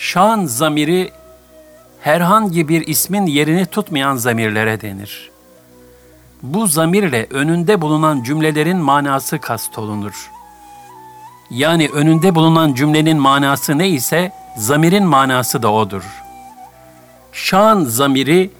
Şan 0.00 0.44
zamiri 0.44 1.10
herhangi 2.00 2.68
bir 2.68 2.86
ismin 2.86 3.26
yerini 3.26 3.66
tutmayan 3.66 4.16
zamirlere 4.16 4.80
denir. 4.80 5.30
Bu 6.42 6.66
zamirle 6.66 7.26
önünde 7.30 7.80
bulunan 7.80 8.22
cümlelerin 8.22 8.76
manası 8.76 9.38
kastolunur. 9.38 10.30
Yani 11.50 11.88
önünde 11.88 12.34
bulunan 12.34 12.74
cümlenin 12.74 13.18
manası 13.18 13.78
ne 13.78 13.88
ise 13.88 14.32
zamirin 14.56 15.04
manası 15.04 15.62
da 15.62 15.72
odur. 15.72 16.04
Şan 17.32 17.84
zamiri 17.84 18.50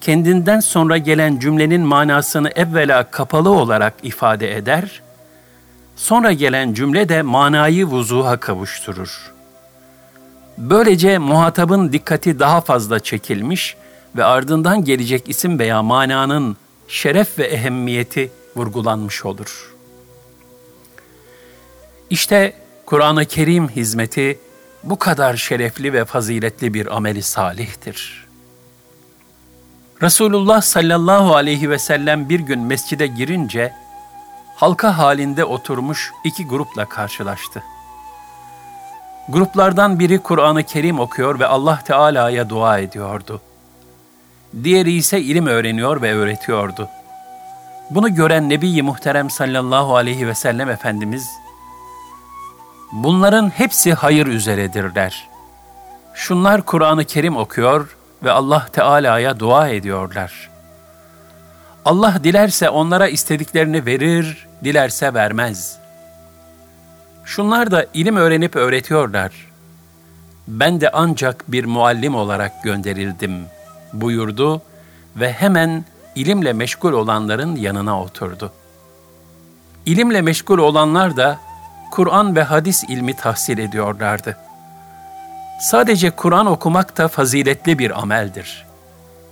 kendinden 0.00 0.60
sonra 0.60 0.98
gelen 0.98 1.38
cümlenin 1.38 1.82
manasını 1.82 2.48
evvela 2.48 3.10
kapalı 3.10 3.50
olarak 3.50 3.94
ifade 4.02 4.56
eder, 4.56 5.02
sonra 5.96 6.32
gelen 6.32 6.74
cümle 6.74 7.08
de 7.08 7.22
manayı 7.22 7.86
vuzuha 7.86 8.36
kavuşturur.'' 8.40 9.37
Böylece 10.58 11.18
muhatabın 11.18 11.92
dikkati 11.92 12.38
daha 12.38 12.60
fazla 12.60 13.00
çekilmiş 13.00 13.76
ve 14.16 14.24
ardından 14.24 14.84
gelecek 14.84 15.28
isim 15.28 15.58
veya 15.58 15.82
mananın 15.82 16.56
şeref 16.88 17.38
ve 17.38 17.44
ehemmiyeti 17.44 18.30
vurgulanmış 18.56 19.24
olur. 19.24 19.74
İşte 22.10 22.52
Kur'an-ı 22.86 23.24
Kerim 23.24 23.68
hizmeti 23.68 24.38
bu 24.84 24.98
kadar 24.98 25.36
şerefli 25.36 25.92
ve 25.92 26.04
faziletli 26.04 26.74
bir 26.74 26.96
ameli 26.96 27.22
salihtir. 27.22 28.26
Resulullah 30.02 30.60
sallallahu 30.60 31.34
aleyhi 31.34 31.70
ve 31.70 31.78
sellem 31.78 32.28
bir 32.28 32.40
gün 32.40 32.60
mescide 32.60 33.06
girince 33.06 33.72
halka 34.56 34.98
halinde 34.98 35.44
oturmuş 35.44 36.12
iki 36.24 36.46
grupla 36.46 36.88
karşılaştı. 36.88 37.62
Gruplardan 39.28 39.98
biri 39.98 40.18
Kur'an-ı 40.18 40.62
Kerim 40.62 41.00
okuyor 41.00 41.40
ve 41.40 41.46
Allah 41.46 41.78
Teala'ya 41.84 42.50
dua 42.50 42.78
ediyordu. 42.78 43.40
Diğeri 44.64 44.92
ise 44.92 45.20
ilim 45.20 45.46
öğreniyor 45.46 46.02
ve 46.02 46.14
öğretiyordu. 46.14 46.88
Bunu 47.90 48.14
gören 48.14 48.48
Nebi-i 48.48 48.82
Muhterem 48.82 49.30
sallallahu 49.30 49.96
aleyhi 49.96 50.26
ve 50.26 50.34
sellem 50.34 50.70
Efendimiz, 50.70 51.28
bunların 52.92 53.48
hepsi 53.48 53.94
hayır 53.94 54.26
üzeredirler. 54.26 55.28
Şunlar 56.14 56.62
Kur'an-ı 56.62 57.04
Kerim 57.04 57.36
okuyor 57.36 57.96
ve 58.22 58.30
Allah 58.30 58.66
Teala'ya 58.72 59.40
dua 59.40 59.68
ediyorlar. 59.68 60.50
Allah 61.84 62.14
dilerse 62.24 62.70
onlara 62.70 63.08
istediklerini 63.08 63.86
verir, 63.86 64.46
dilerse 64.64 65.14
vermez.'' 65.14 65.87
Şunlar 67.28 67.70
da 67.70 67.86
ilim 67.94 68.16
öğrenip 68.16 68.56
öğretiyorlar. 68.56 69.32
Ben 70.48 70.80
de 70.80 70.90
ancak 70.92 71.52
bir 71.52 71.64
muallim 71.64 72.14
olarak 72.14 72.62
gönderildim 72.62 73.46
buyurdu 73.92 74.62
ve 75.16 75.32
hemen 75.32 75.84
ilimle 76.14 76.52
meşgul 76.52 76.92
olanların 76.92 77.56
yanına 77.56 78.02
oturdu. 78.02 78.52
İlimle 79.86 80.22
meşgul 80.22 80.58
olanlar 80.58 81.16
da 81.16 81.38
Kur'an 81.90 82.36
ve 82.36 82.42
hadis 82.42 82.84
ilmi 82.84 83.14
tahsil 83.14 83.58
ediyorlardı. 83.58 84.36
Sadece 85.60 86.10
Kur'an 86.10 86.46
okumak 86.46 86.98
da 86.98 87.08
faziletli 87.08 87.78
bir 87.78 88.00
ameldir. 88.02 88.66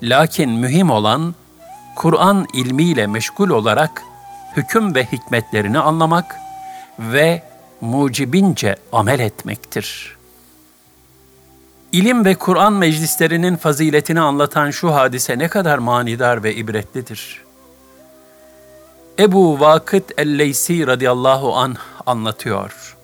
Lakin 0.02 0.50
mühim 0.50 0.90
olan 0.90 1.34
Kur'an 1.94 2.46
ilmiyle 2.54 3.06
meşgul 3.06 3.50
olarak 3.50 4.02
hüküm 4.56 4.94
ve 4.94 5.04
hikmetlerini 5.04 5.78
anlamak 5.78 6.36
ve 6.98 7.42
mucibince 7.80 8.76
amel 8.92 9.20
etmektir. 9.20 10.16
İlim 11.92 12.24
ve 12.24 12.34
Kur'an 12.34 12.72
meclislerinin 12.72 13.56
faziletini 13.56 14.20
anlatan 14.20 14.70
şu 14.70 14.94
hadise 14.94 15.38
ne 15.38 15.48
kadar 15.48 15.78
manidar 15.78 16.42
ve 16.42 16.54
ibretlidir. 16.54 17.42
Ebu 19.18 19.60
Vakıt 19.60 20.12
el-Leysi 20.18 20.86
radıyallahu 20.86 21.56
anh 21.56 21.76
anlatıyor. 22.06 22.96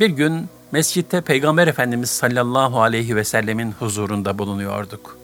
Bir 0.00 0.10
gün 0.10 0.48
mescitte 0.72 1.20
Peygamber 1.20 1.68
Efendimiz 1.68 2.10
sallallahu 2.10 2.80
aleyhi 2.80 3.16
ve 3.16 3.24
sellemin 3.24 3.72
huzurunda 3.72 4.38
bulunuyorduk. 4.38 5.18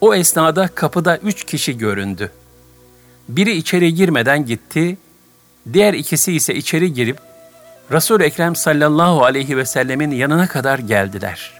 O 0.00 0.14
esnada 0.14 0.68
kapıda 0.68 1.16
üç 1.16 1.44
kişi 1.44 1.78
göründü. 1.78 2.30
Biri 3.28 3.52
içeri 3.52 3.94
girmeden 3.94 4.46
gitti, 4.46 4.98
diğer 5.72 5.94
ikisi 5.94 6.32
ise 6.32 6.54
içeri 6.54 6.92
girip 6.92 7.18
Resul 7.92 8.20
Ekrem 8.20 8.56
sallallahu 8.56 9.24
aleyhi 9.24 9.56
ve 9.56 9.64
sellemin 9.64 10.10
yanına 10.10 10.46
kadar 10.46 10.78
geldiler. 10.78 11.52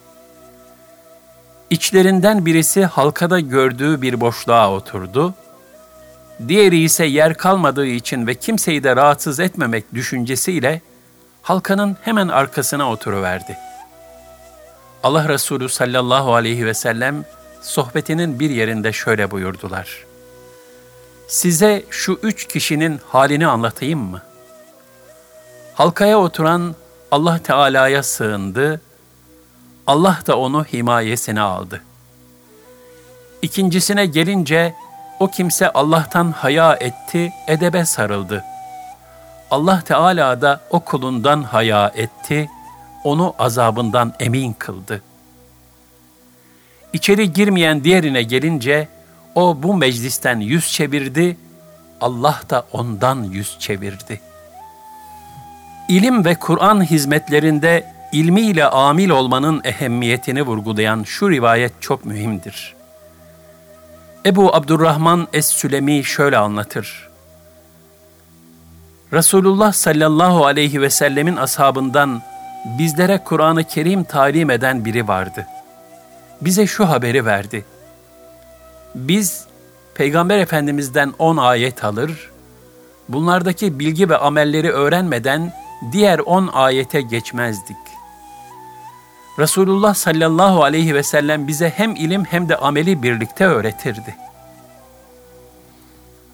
İçlerinden 1.70 2.46
birisi 2.46 2.84
halkada 2.84 3.40
gördüğü 3.40 4.02
bir 4.02 4.20
boşluğa 4.20 4.72
oturdu. 4.72 5.34
Diğeri 6.48 6.78
ise 6.78 7.04
yer 7.04 7.34
kalmadığı 7.34 7.86
için 7.86 8.26
ve 8.26 8.34
kimseyi 8.34 8.84
de 8.84 8.96
rahatsız 8.96 9.40
etmemek 9.40 9.94
düşüncesiyle 9.94 10.80
halkanın 11.42 11.96
hemen 12.02 12.28
arkasına 12.28 12.90
oturuverdi. 12.90 13.56
Allah 15.02 15.28
Resulü 15.28 15.68
sallallahu 15.68 16.34
aleyhi 16.34 16.66
ve 16.66 16.74
sellem 16.74 17.24
sohbetinin 17.62 18.40
bir 18.40 18.50
yerinde 18.50 18.92
şöyle 18.92 19.30
buyurdular. 19.30 20.04
Size 21.28 21.84
şu 21.90 22.18
üç 22.22 22.48
kişinin 22.48 23.00
halini 23.08 23.46
anlatayım 23.46 24.00
mı? 24.00 24.22
Halkaya 25.74 26.18
oturan 26.18 26.74
Allah 27.10 27.38
Teala'ya 27.38 28.02
sığındı, 28.02 28.80
Allah 29.86 30.18
da 30.26 30.38
onu 30.38 30.64
himayesine 30.64 31.40
aldı. 31.40 31.82
İkincisine 33.42 34.06
gelince 34.06 34.74
o 35.20 35.30
kimse 35.30 35.72
Allah'tan 35.72 36.32
haya 36.32 36.74
etti, 36.74 37.32
edebe 37.46 37.84
sarıldı. 37.84 38.44
Allah 39.50 39.80
Teala 39.80 40.40
da 40.40 40.60
o 40.70 40.80
kulundan 40.80 41.42
haya 41.42 41.92
etti, 41.94 42.50
onu 43.04 43.34
azabından 43.38 44.14
emin 44.20 44.52
kıldı. 44.52 45.02
İçeri 46.92 47.32
girmeyen 47.32 47.84
diğerine 47.84 48.22
gelince 48.22 48.88
o 49.38 49.62
bu 49.62 49.74
meclisten 49.74 50.40
yüz 50.40 50.72
çevirdi, 50.72 51.36
Allah 52.00 52.40
da 52.50 52.66
ondan 52.72 53.22
yüz 53.22 53.56
çevirdi. 53.58 54.20
İlim 55.88 56.24
ve 56.24 56.34
Kur'an 56.34 56.84
hizmetlerinde 56.84 57.92
ilmiyle 58.12 58.66
amil 58.66 59.10
olmanın 59.10 59.60
ehemmiyetini 59.64 60.42
vurgulayan 60.42 61.02
şu 61.02 61.30
rivayet 61.30 61.72
çok 61.80 62.04
mühimdir. 62.04 62.74
Ebu 64.26 64.54
Abdurrahman 64.54 65.28
Es-Sülemi 65.32 66.04
şöyle 66.04 66.38
anlatır. 66.38 67.08
Resulullah 69.12 69.72
sallallahu 69.72 70.46
aleyhi 70.46 70.82
ve 70.82 70.90
sellemin 70.90 71.36
ashabından 71.36 72.22
bizlere 72.78 73.24
Kur'an-ı 73.24 73.64
Kerim 73.64 74.04
talim 74.04 74.50
eden 74.50 74.84
biri 74.84 75.08
vardı. 75.08 75.46
Bize 76.40 76.66
şu 76.66 76.88
haberi 76.88 77.26
verdi. 77.26 77.64
Biz 78.94 79.46
Peygamber 79.94 80.38
Efendimiz'den 80.38 81.14
on 81.18 81.36
ayet 81.36 81.84
alır, 81.84 82.30
bunlardaki 83.08 83.78
bilgi 83.78 84.08
ve 84.08 84.16
amelleri 84.16 84.70
öğrenmeden 84.70 85.52
diğer 85.92 86.18
on 86.18 86.50
ayete 86.52 87.00
geçmezdik. 87.00 87.76
Resulullah 89.38 89.94
sallallahu 89.94 90.62
aleyhi 90.62 90.94
ve 90.94 91.02
sellem 91.02 91.48
bize 91.48 91.70
hem 91.70 91.96
ilim 91.96 92.24
hem 92.24 92.48
de 92.48 92.56
ameli 92.56 93.02
birlikte 93.02 93.46
öğretirdi. 93.46 94.16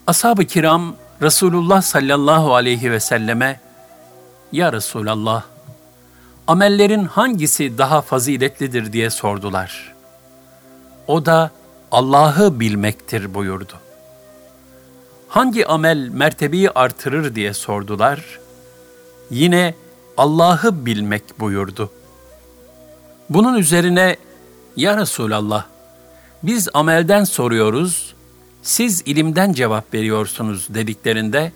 Ashab-ı 0.07 0.45
kiram 0.45 0.95
Resulullah 1.23 1.83
sallallahu 1.83 2.55
aleyhi 2.55 2.93
ve 2.93 3.01
selleme 3.01 3.61
Ya 4.53 4.73
Resulallah, 4.73 5.43
amellerin 6.47 7.05
hangisi 7.05 7.79
daha 7.79 8.03
faziletlidir 8.03 8.93
diye 8.93 9.11
sordular. 9.11 9.95
O 11.07 11.27
da 11.27 11.51
Allah'ı 11.94 12.61
bilmektir 12.61 13.35
buyurdu. 13.35 13.72
Hangi 15.28 15.66
amel 15.66 16.09
mertebeyi 16.09 16.70
artırır 16.70 17.35
diye 17.35 17.54
sordular. 17.54 18.40
Yine 19.30 19.74
Allah'ı 20.16 20.87
bilmek 20.87 21.40
buyurdu. 21.40 21.90
Bunun 23.30 23.54
üzerine 23.54 24.16
Ya 24.76 24.96
Resulallah, 24.96 25.64
biz 26.42 26.68
amelden 26.74 27.24
soruyoruz, 27.24 28.14
siz 28.62 29.02
ilimden 29.07 29.52
cevap 29.52 29.94
veriyorsunuz 29.94 30.66
dediklerinde, 30.74 31.52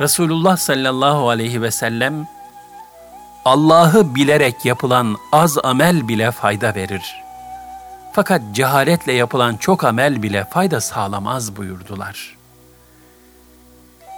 Resulullah 0.00 0.56
sallallahu 0.56 1.28
aleyhi 1.28 1.62
ve 1.62 1.70
sellem, 1.70 2.26
Allah'ı 3.44 4.14
bilerek 4.14 4.64
yapılan 4.64 5.16
az 5.32 5.58
amel 5.64 6.08
bile 6.08 6.30
fayda 6.30 6.74
verir. 6.74 7.21
Fakat 8.12 8.42
cehaletle 8.52 9.12
yapılan 9.12 9.56
çok 9.56 9.84
amel 9.84 10.22
bile 10.22 10.44
fayda 10.44 10.80
sağlamaz 10.80 11.56
buyurdular. 11.56 12.36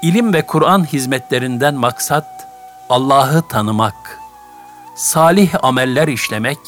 İlim 0.02 0.34
ve 0.34 0.46
Kur'an 0.46 0.84
hizmetlerinden 0.84 1.74
maksat 1.74 2.48
Allah'ı 2.90 3.48
tanımak, 3.48 4.18
salih 4.96 5.64
ameller 5.64 6.08
işlemek 6.08 6.58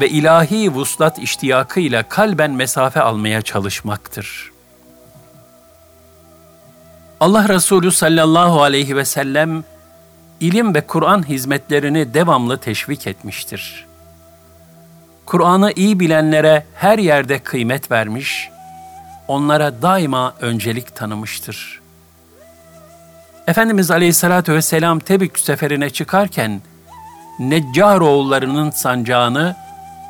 ve 0.00 0.08
ilahi 0.08 0.74
vuslat 0.74 1.18
iştiyakıyla 1.18 2.02
kalben 2.02 2.50
mesafe 2.50 3.00
almaya 3.00 3.42
çalışmaktır. 3.42 4.52
Allah 7.20 7.48
Resulü 7.48 7.92
sallallahu 7.92 8.62
aleyhi 8.62 8.96
ve 8.96 9.04
sellem 9.04 9.64
ilim 10.40 10.74
ve 10.74 10.86
Kur'an 10.86 11.28
hizmetlerini 11.28 12.14
devamlı 12.14 12.58
teşvik 12.58 13.06
etmiştir. 13.06 13.91
Kur'an'ı 15.26 15.72
iyi 15.76 16.00
bilenlere 16.00 16.66
her 16.74 16.98
yerde 16.98 17.38
kıymet 17.38 17.90
vermiş, 17.90 18.50
onlara 19.28 19.82
daima 19.82 20.34
öncelik 20.40 20.96
tanımıştır. 20.96 21.80
Efendimiz 23.46 23.90
Aleyhisselatü 23.90 24.52
Vesselam 24.54 24.98
Tebük 24.98 25.38
seferine 25.38 25.90
çıkarken 25.90 26.60
Neccar 27.38 28.00
oğullarının 28.00 28.70
sancağını 28.70 29.56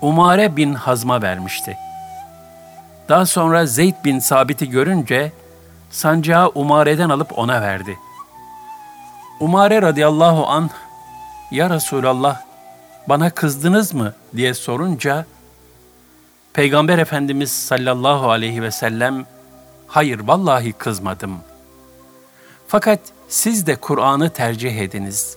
Umare 0.01 0.57
bin 0.57 0.75
Hazm'a 0.75 1.23
vermişti. 1.23 1.79
Daha 3.09 3.27
sonra 3.27 3.67
Zeyd 3.67 3.95
bin 4.05 4.19
Sabit'i 4.19 4.71
görünce 4.71 5.33
sancağı 5.91 6.53
Umare'den 6.55 7.09
alıp 7.09 7.39
ona 7.39 7.61
verdi. 7.61 7.99
Umare 9.41 9.83
radıyallahu 9.83 10.47
an 10.47 10.71
Ya 11.51 11.71
Resulallah 11.71 12.41
bana 13.09 13.31
kızdınız 13.31 13.95
mı 13.95 14.15
diye 14.37 14.55
sorunca 14.55 15.27
Peygamber 16.53 16.99
Efendimiz 16.99 17.51
sallallahu 17.53 18.31
aleyhi 18.31 18.63
ve 18.63 18.71
sellem 18.71 19.27
hayır 19.87 20.21
vallahi 20.21 20.73
kızmadım. 20.73 21.37
Fakat 22.69 23.01
siz 23.29 23.67
de 23.67 23.77
Kur'an'ı 23.77 24.31
tercih 24.31 24.79
ediniz. 24.79 25.37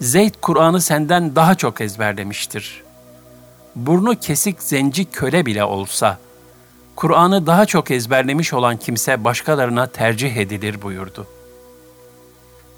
Zeyd 0.00 0.34
Kur'an'ı 0.42 0.80
senden 0.80 1.36
daha 1.36 1.54
çok 1.54 1.80
ezberlemiştir. 1.80 2.82
Burnu 3.76 4.20
kesik 4.20 4.62
zenci 4.62 5.04
köle 5.04 5.46
bile 5.46 5.64
olsa, 5.64 6.18
Kur'an'ı 6.96 7.46
daha 7.46 7.66
çok 7.66 7.90
ezberlemiş 7.90 8.52
olan 8.52 8.76
kimse 8.76 9.24
başkalarına 9.24 9.86
tercih 9.86 10.36
edilir 10.36 10.82
buyurdu. 10.82 11.26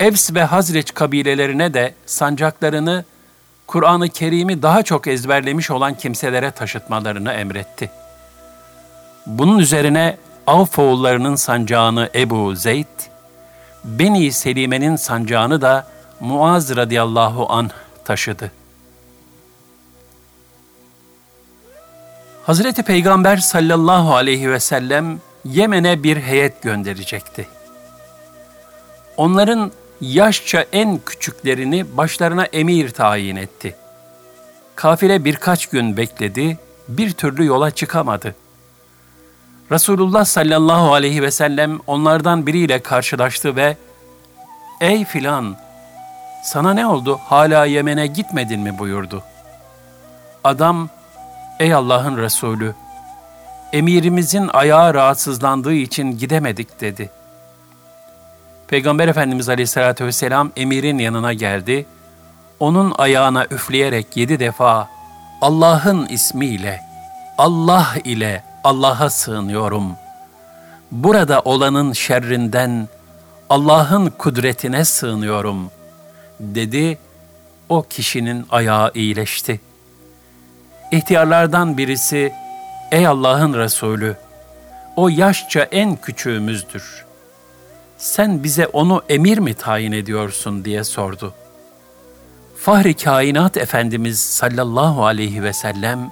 Evs 0.00 0.34
ve 0.34 0.44
Hazreç 0.44 0.94
kabilelerine 0.94 1.74
de 1.74 1.94
sancaklarını 2.06 3.04
Kur'an-ı 3.72 4.08
Kerim'i 4.08 4.62
daha 4.62 4.82
çok 4.82 5.06
ezberlemiş 5.06 5.70
olan 5.70 5.94
kimselere 5.94 6.50
taşıtmalarını 6.50 7.32
emretti. 7.32 7.90
Bunun 9.26 9.58
üzerine 9.58 10.16
Avf 10.46 10.78
oğullarının 10.78 11.34
sancağını 11.34 12.10
Ebu 12.14 12.56
Zeyd, 12.56 12.86
Beni 13.84 14.32
Selime'nin 14.32 14.96
sancağını 14.96 15.60
da 15.60 15.86
Muaz 16.20 16.76
radıyallahu 16.76 17.52
an 17.52 17.70
taşıdı. 18.04 18.52
Hazreti 22.46 22.82
Peygamber 22.82 23.36
sallallahu 23.36 24.14
aleyhi 24.14 24.50
ve 24.50 24.60
sellem 24.60 25.20
Yemen'e 25.44 26.02
bir 26.02 26.16
heyet 26.16 26.62
gönderecekti. 26.62 27.48
Onların 29.16 29.72
yaşça 30.02 30.64
en 30.72 31.00
küçüklerini 31.06 31.96
başlarına 31.96 32.44
emir 32.44 32.90
tayin 32.90 33.36
etti. 33.36 33.76
Kafile 34.74 35.24
birkaç 35.24 35.66
gün 35.66 35.96
bekledi, 35.96 36.58
bir 36.88 37.12
türlü 37.12 37.46
yola 37.46 37.70
çıkamadı. 37.70 38.34
Resulullah 39.70 40.24
sallallahu 40.24 40.92
aleyhi 40.94 41.22
ve 41.22 41.30
sellem 41.30 41.78
onlardan 41.86 42.46
biriyle 42.46 42.82
karşılaştı 42.82 43.56
ve 43.56 43.76
''Ey 44.80 45.04
filan, 45.04 45.56
sana 46.44 46.74
ne 46.74 46.86
oldu, 46.86 47.20
hala 47.24 47.64
Yemen'e 47.64 48.06
gitmedin 48.06 48.60
mi?'' 48.60 48.78
buyurdu. 48.78 49.22
Adam, 50.44 50.88
''Ey 51.60 51.74
Allah'ın 51.74 52.16
Resulü, 52.16 52.74
emirimizin 53.72 54.48
ayağı 54.52 54.94
rahatsızlandığı 54.94 55.74
için 55.74 56.18
gidemedik.'' 56.18 56.80
dedi. 56.80 57.10
Peygamber 58.72 59.08
Efendimiz 59.08 59.48
Aleyhisselatü 59.48 60.06
Vesselam 60.06 60.52
emirin 60.56 60.98
yanına 60.98 61.32
geldi, 61.32 61.86
onun 62.60 62.94
ayağına 62.98 63.46
üfleyerek 63.50 64.16
yedi 64.16 64.40
defa 64.40 64.88
Allah'ın 65.40 66.06
ismiyle, 66.06 66.80
Allah 67.38 67.88
ile 68.04 68.44
Allah'a 68.64 69.10
sığınıyorum. 69.10 69.92
Burada 70.90 71.40
olanın 71.40 71.92
şerrinden 71.92 72.88
Allah'ın 73.50 74.10
kudretine 74.10 74.84
sığınıyorum 74.84 75.70
dedi. 76.40 76.98
O 77.68 77.82
kişinin 77.82 78.46
ayağı 78.50 78.90
iyileşti. 78.94 79.60
İhtiyarlardan 80.92 81.78
birisi, 81.78 82.32
ey 82.92 83.06
Allah'ın 83.06 83.54
Resulü, 83.54 84.16
o 84.96 85.08
yaşça 85.08 85.60
en 85.60 85.96
küçüğümüzdür. 85.96 87.11
Sen 88.02 88.44
bize 88.44 88.66
onu 88.66 89.02
emir 89.08 89.38
mi 89.38 89.54
tayin 89.54 89.92
ediyorsun 89.92 90.64
diye 90.64 90.84
sordu. 90.84 91.34
Fahri 92.56 92.94
Kainat 92.94 93.56
Efendimiz 93.56 94.20
sallallahu 94.20 95.04
aleyhi 95.04 95.42
ve 95.42 95.52
sellem, 95.52 96.10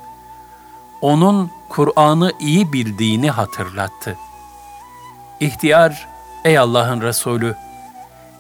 onun 1.01 1.51
Kur'an'ı 1.69 2.33
iyi 2.41 2.73
bildiğini 2.73 3.31
hatırlattı. 3.31 4.17
İhtiyar, 5.41 6.09
ey 6.45 6.59
Allah'ın 6.59 7.01
Resulü, 7.01 7.55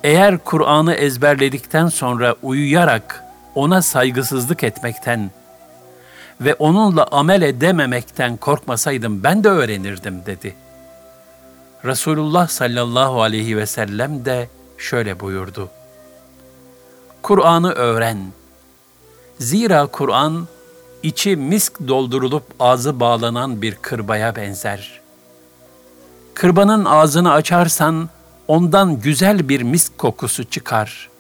eğer 0.04 0.38
Kur'an'ı 0.38 0.94
ezberledikten 0.94 1.88
sonra 1.88 2.34
uyuyarak 2.42 3.24
ona 3.54 3.82
saygısızlık 3.82 4.64
etmekten 4.64 5.30
ve 6.40 6.54
onunla 6.54 7.06
amel 7.10 7.42
edememekten 7.42 8.36
korkmasaydım 8.36 9.24
ben 9.24 9.44
de 9.44 9.48
öğrenirdim 9.48 10.22
dedi. 10.26 10.54
Resulullah 11.84 12.48
sallallahu 12.48 13.22
aleyhi 13.22 13.56
ve 13.56 13.66
sellem 13.66 14.24
de 14.24 14.48
şöyle 14.78 15.20
buyurdu. 15.20 15.70
Kur'an'ı 17.22 17.72
öğren. 17.72 18.18
Zira 19.38 19.86
Kur'an 19.86 20.48
içi 21.02 21.36
misk 21.36 21.88
doldurulup 21.88 22.42
ağzı 22.60 23.00
bağlanan 23.00 23.62
bir 23.62 23.74
kırbaya 23.74 24.36
benzer. 24.36 25.00
Kırbanın 26.34 26.84
ağzını 26.84 27.32
açarsan 27.32 28.08
ondan 28.48 29.00
güzel 29.00 29.48
bir 29.48 29.62
misk 29.62 29.98
kokusu 29.98 30.44
çıkar. 30.44 31.10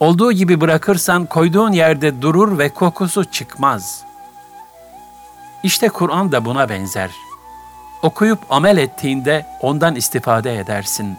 Olduğu 0.00 0.32
gibi 0.32 0.60
bırakırsan 0.60 1.26
koyduğun 1.26 1.72
yerde 1.72 2.22
durur 2.22 2.58
ve 2.58 2.68
kokusu 2.68 3.24
çıkmaz. 3.24 4.02
İşte 5.62 5.88
Kur'an 5.88 6.32
da 6.32 6.44
buna 6.44 6.68
benzer. 6.68 7.10
Okuyup 8.02 8.38
amel 8.50 8.76
ettiğinde 8.76 9.46
ondan 9.60 9.94
istifade 9.94 10.58
edersin. 10.58 11.18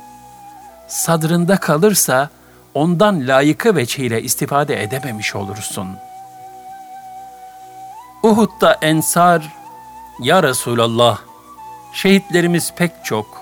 Sadrında 0.87 1.57
kalırsa 1.57 2.29
ondan 2.73 3.27
layıkı 3.27 3.75
veçiyle 3.75 4.21
istifade 4.21 4.83
edememiş 4.83 5.35
olursun.'' 5.35 6.09
Uhud'da 8.23 8.77
ensar, 8.81 9.53
Ya 10.19 10.43
Resulallah, 10.43 11.19
şehitlerimiz 11.93 12.73
pek 12.75 12.91
çok. 13.03 13.41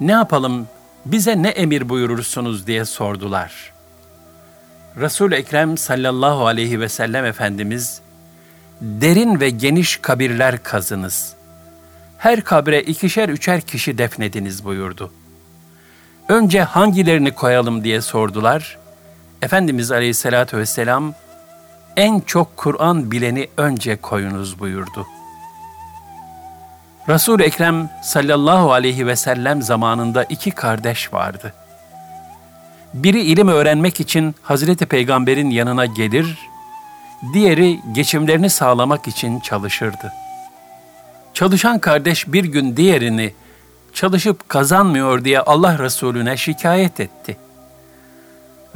Ne 0.00 0.12
yapalım, 0.12 0.68
bize 1.06 1.42
ne 1.42 1.48
emir 1.48 1.88
buyurursunuz 1.88 2.66
diye 2.66 2.84
sordular. 2.84 3.72
Resul-i 4.96 5.34
Ekrem 5.34 5.78
sallallahu 5.78 6.46
aleyhi 6.46 6.80
ve 6.80 6.88
sellem 6.88 7.24
Efendimiz, 7.24 8.00
derin 8.80 9.40
ve 9.40 9.50
geniş 9.50 9.96
kabirler 9.96 10.62
kazınız. 10.62 11.34
Her 12.22 12.40
kabre 12.40 12.82
ikişer 12.82 13.28
üçer 13.28 13.60
kişi 13.60 13.98
defnediniz 13.98 14.64
buyurdu. 14.64 15.12
Önce 16.28 16.62
hangilerini 16.62 17.34
koyalım 17.34 17.84
diye 17.84 18.00
sordular. 18.00 18.78
Efendimiz 19.42 19.92
aleyhissalatü 19.92 20.58
vesselam, 20.58 21.14
en 21.96 22.20
çok 22.20 22.56
Kur'an 22.56 23.10
bileni 23.10 23.48
önce 23.56 23.96
koyunuz 23.96 24.58
buyurdu. 24.58 25.06
resul 27.08 27.40
Ekrem 27.40 27.90
sallallahu 28.02 28.72
aleyhi 28.72 29.06
ve 29.06 29.16
sellem 29.16 29.62
zamanında 29.62 30.24
iki 30.24 30.50
kardeş 30.50 31.12
vardı. 31.12 31.54
Biri 32.94 33.20
ilim 33.20 33.48
öğrenmek 33.48 34.00
için 34.00 34.34
Hazreti 34.42 34.86
Peygamber'in 34.86 35.50
yanına 35.50 35.86
gelir, 35.86 36.38
diğeri 37.34 37.80
geçimlerini 37.92 38.50
sağlamak 38.50 39.08
için 39.08 39.40
çalışırdı. 39.40 40.12
Çalışan 41.34 41.78
kardeş 41.78 42.32
bir 42.32 42.44
gün 42.44 42.76
diğerini 42.76 43.34
çalışıp 43.92 44.48
kazanmıyor 44.48 45.24
diye 45.24 45.40
Allah 45.40 45.78
Resulüne 45.78 46.36
şikayet 46.36 47.00
etti. 47.00 47.36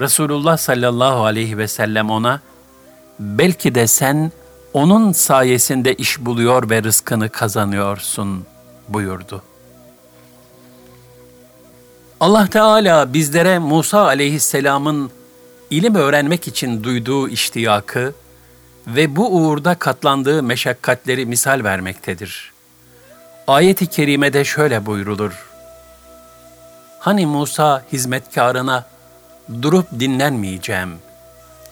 Resulullah 0.00 0.56
sallallahu 0.56 1.24
aleyhi 1.24 1.58
ve 1.58 1.68
sellem 1.68 2.10
ona, 2.10 2.40
belki 3.18 3.74
de 3.74 3.86
sen 3.86 4.32
onun 4.72 5.12
sayesinde 5.12 5.94
iş 5.94 6.20
buluyor 6.20 6.70
ve 6.70 6.82
rızkını 6.82 7.28
kazanıyorsun 7.28 8.46
buyurdu. 8.88 9.42
Allah 12.20 12.46
Teala 12.46 13.12
bizlere 13.12 13.58
Musa 13.58 14.04
aleyhisselamın 14.04 15.10
ilim 15.70 15.94
öğrenmek 15.94 16.48
için 16.48 16.84
duyduğu 16.84 17.28
iştiyakı 17.28 18.14
ve 18.86 19.16
bu 19.16 19.36
uğurda 19.36 19.74
katlandığı 19.74 20.42
meşakkatleri 20.42 21.26
misal 21.26 21.64
vermektedir. 21.64 22.52
Ayet-i 23.46 23.86
kerimede 23.86 24.44
şöyle 24.44 24.86
buyrulur. 24.86 25.46
Hani 26.98 27.26
Musa 27.26 27.84
hizmetkarına 27.92 28.86
durup 29.62 29.86
dinlenmeyeceğim.'' 30.00 31.06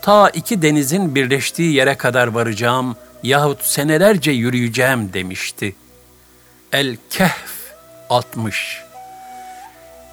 ta 0.04 0.30
iki 0.30 0.62
denizin 0.62 1.14
birleştiği 1.14 1.74
yere 1.74 1.94
kadar 1.94 2.26
varacağım 2.26 2.96
yahut 3.22 3.62
senelerce 3.62 4.30
yürüyeceğim 4.30 5.12
demişti. 5.12 5.74
El-Kehf 6.72 7.72
60 8.10 8.82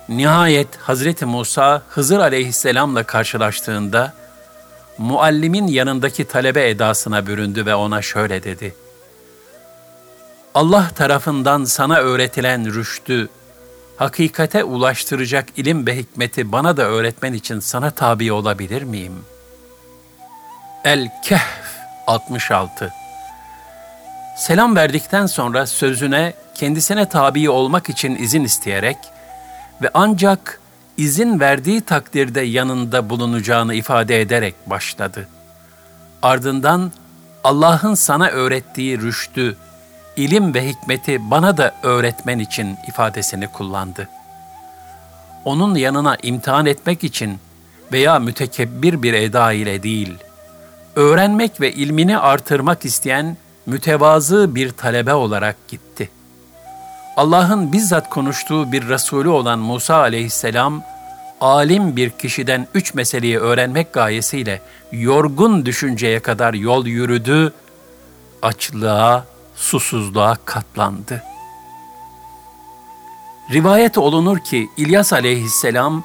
Nihayet 0.09 0.75
Hazreti 0.77 1.25
Musa 1.25 1.81
Hızır 1.89 2.19
aleyhisselamla 2.19 3.03
karşılaştığında 3.03 4.13
muallimin 4.97 5.67
yanındaki 5.67 6.25
talebe 6.25 6.69
edasına 6.69 7.27
büründü 7.27 7.65
ve 7.65 7.75
ona 7.75 8.01
şöyle 8.01 8.43
dedi. 8.43 8.75
Allah 10.53 10.89
tarafından 10.95 11.63
sana 11.63 11.97
öğretilen 11.97 12.73
rüştü, 12.73 13.29
hakikate 13.97 14.63
ulaştıracak 14.63 15.45
ilim 15.57 15.87
ve 15.87 15.97
hikmeti 15.97 16.51
bana 16.51 16.77
da 16.77 16.83
öğretmen 16.83 17.33
için 17.33 17.59
sana 17.59 17.91
tabi 17.91 18.31
olabilir 18.31 18.81
miyim?'' 18.81 19.31
El-Kehf 20.83 21.41
66 22.07 22.93
Selam 24.37 24.75
verdikten 24.75 25.25
sonra 25.25 25.65
sözüne 25.65 26.33
kendisine 26.55 27.09
tabi 27.09 27.49
olmak 27.49 27.89
için 27.89 28.15
izin 28.15 28.43
isteyerek 28.43 28.97
ve 29.81 29.89
ancak 29.93 30.60
izin 31.01 31.39
verdiği 31.39 31.81
takdirde 31.81 32.41
yanında 32.41 33.09
bulunacağını 33.09 33.73
ifade 33.73 34.21
ederek 34.21 34.55
başladı. 34.65 35.27
Ardından 36.21 36.91
Allah'ın 37.43 37.93
sana 37.93 38.27
öğrettiği 38.27 39.01
rüştü, 39.01 39.57
ilim 40.15 40.53
ve 40.53 40.69
hikmeti 40.69 41.31
bana 41.31 41.57
da 41.57 41.75
öğretmen 41.83 42.39
için 42.39 42.77
ifadesini 42.87 43.47
kullandı. 43.47 44.09
Onun 45.45 45.75
yanına 45.75 46.17
imtihan 46.23 46.65
etmek 46.65 47.03
için 47.03 47.39
veya 47.91 48.19
mütekebbir 48.19 49.03
bir 49.03 49.13
eda 49.13 49.51
ile 49.51 49.83
değil.'' 49.83 50.31
öğrenmek 50.95 51.61
ve 51.61 51.71
ilmini 51.71 52.17
artırmak 52.17 52.85
isteyen 52.85 53.37
mütevazı 53.65 54.55
bir 54.55 54.71
talebe 54.71 55.13
olarak 55.13 55.67
gitti. 55.67 56.09
Allah'ın 57.17 57.73
bizzat 57.73 58.09
konuştuğu 58.09 58.71
bir 58.71 58.89
Resulü 58.89 59.29
olan 59.29 59.59
Musa 59.59 59.95
aleyhisselam, 59.95 60.83
alim 61.41 61.95
bir 61.95 62.09
kişiden 62.09 62.67
üç 62.73 62.93
meseleyi 62.93 63.39
öğrenmek 63.39 63.93
gayesiyle 63.93 64.61
yorgun 64.91 65.65
düşünceye 65.65 66.19
kadar 66.19 66.53
yol 66.53 66.85
yürüdü, 66.85 67.53
açlığa, 68.41 69.25
susuzluğa 69.55 70.37
katlandı. 70.45 71.23
Rivayet 73.51 73.97
olunur 73.97 74.39
ki 74.39 74.69
İlyas 74.77 75.13
aleyhisselam 75.13 76.03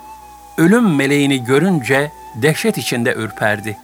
ölüm 0.59 0.97
meleğini 0.97 1.45
görünce 1.45 2.13
dehşet 2.35 2.79
içinde 2.79 3.15
ürperdi. 3.15 3.79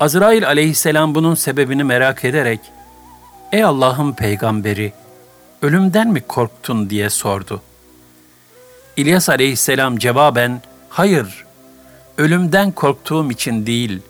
Azrail 0.00 0.46
aleyhisselam 0.46 1.14
bunun 1.14 1.34
sebebini 1.34 1.84
merak 1.84 2.24
ederek, 2.24 2.60
''Ey 3.52 3.64
Allah'ın 3.64 4.12
peygamberi, 4.12 4.92
ölümden 5.62 6.08
mi 6.08 6.20
korktun?'' 6.20 6.90
diye 6.90 7.10
sordu. 7.10 7.62
İlyas 8.96 9.28
aleyhisselam 9.28 9.98
cevaben, 9.98 10.62
hayır, 10.88 11.44
ölümden 12.18 12.72
korktuğum 12.72 13.30
için 13.30 13.66
değil, 13.66 14.00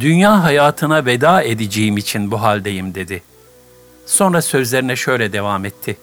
dünya 0.00 0.44
hayatına 0.44 1.06
veda 1.06 1.42
edeceğim 1.42 1.96
için 1.96 2.30
bu 2.30 2.42
haldeyim 2.42 2.94
dedi. 2.94 3.22
Sonra 4.06 4.42
sözlerine 4.42 4.96
şöyle 4.96 5.32
devam 5.32 5.64
etti. 5.64 5.96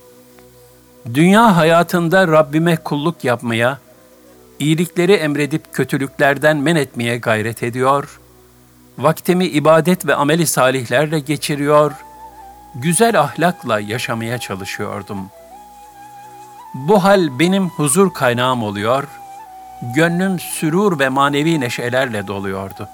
Dünya 1.13 1.57
hayatında 1.57 2.27
Rabbime 2.27 2.75
kulluk 2.75 3.23
yapmaya, 3.23 3.79
iyilikleri 4.59 5.13
emredip 5.13 5.73
kötülüklerden 5.73 6.57
men 6.57 6.75
etmeye 6.75 7.17
gayret 7.17 7.63
ediyor, 7.63 8.19
vaktimi 8.97 9.45
ibadet 9.45 10.05
ve 10.05 10.15
ameli 10.15 10.47
salihlerle 10.47 11.19
geçiriyor, 11.19 11.91
güzel 12.75 13.19
ahlakla 13.19 13.79
yaşamaya 13.79 14.37
çalışıyordum. 14.37 15.29
Bu 16.73 17.03
hal 17.03 17.39
benim 17.39 17.69
huzur 17.69 18.13
kaynağım 18.13 18.63
oluyor, 18.63 19.07
gönlüm 19.95 20.39
sürur 20.39 20.99
ve 20.99 21.09
manevi 21.09 21.59
neşelerle 21.59 22.27
doluyordu. 22.27 22.89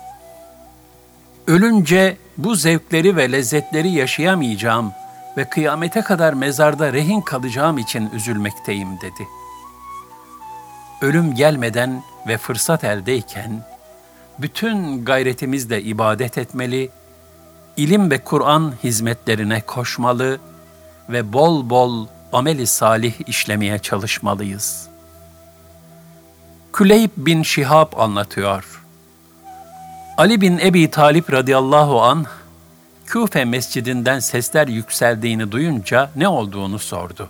Ölünce 1.48 2.18
bu 2.38 2.56
zevkleri 2.56 3.16
ve 3.16 3.32
lezzetleri 3.32 3.90
yaşayamayacağım 3.90 4.92
ve 5.38 5.50
kıyamete 5.50 6.02
kadar 6.02 6.34
mezarda 6.34 6.94
rehin 6.94 7.22
kalacağım 7.22 7.78
için 7.78 8.10
üzülmekteyim 8.14 9.02
dedi. 9.02 9.28
Ölüm 11.02 11.36
gelmeden 11.36 12.04
ve 12.28 12.38
fırsat 12.38 12.84
eldeyken 12.84 13.66
bütün 14.40 15.06
gayretimizle 15.06 15.82
ibadet 15.82 16.38
etmeli, 16.38 16.90
ilim 17.80 18.12
ve 18.12 18.18
Kur'an 18.18 18.74
hizmetlerine 18.84 19.62
koşmalı 19.62 20.40
ve 21.10 21.34
bol 21.34 21.70
bol 21.70 22.08
ameli 22.34 22.68
salih 22.68 23.14
işlemeye 23.28 23.80
çalışmalıyız. 23.80 24.88
Küleyb 26.74 27.10
bin 27.18 27.44
Şihab 27.44 27.94
anlatıyor. 27.98 28.84
Ali 30.18 30.42
bin 30.42 30.58
Ebi 30.58 30.92
Talip 30.92 31.32
radıyallahu 31.34 32.02
an 32.02 32.26
Küfe 33.06 33.46
mescidinden 33.46 34.20
sesler 34.20 34.68
yükseldiğini 34.68 35.52
duyunca 35.52 36.12
ne 36.16 36.28
olduğunu 36.28 36.80
sordu. 36.80 37.30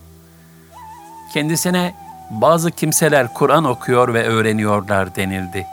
Kendisine 1.33 1.95
bazı 2.29 2.71
kimseler 2.71 3.33
Kur'an 3.33 3.65
okuyor 3.65 4.13
ve 4.13 4.27
öğreniyorlar 4.27 5.15
denildi. 5.15 5.65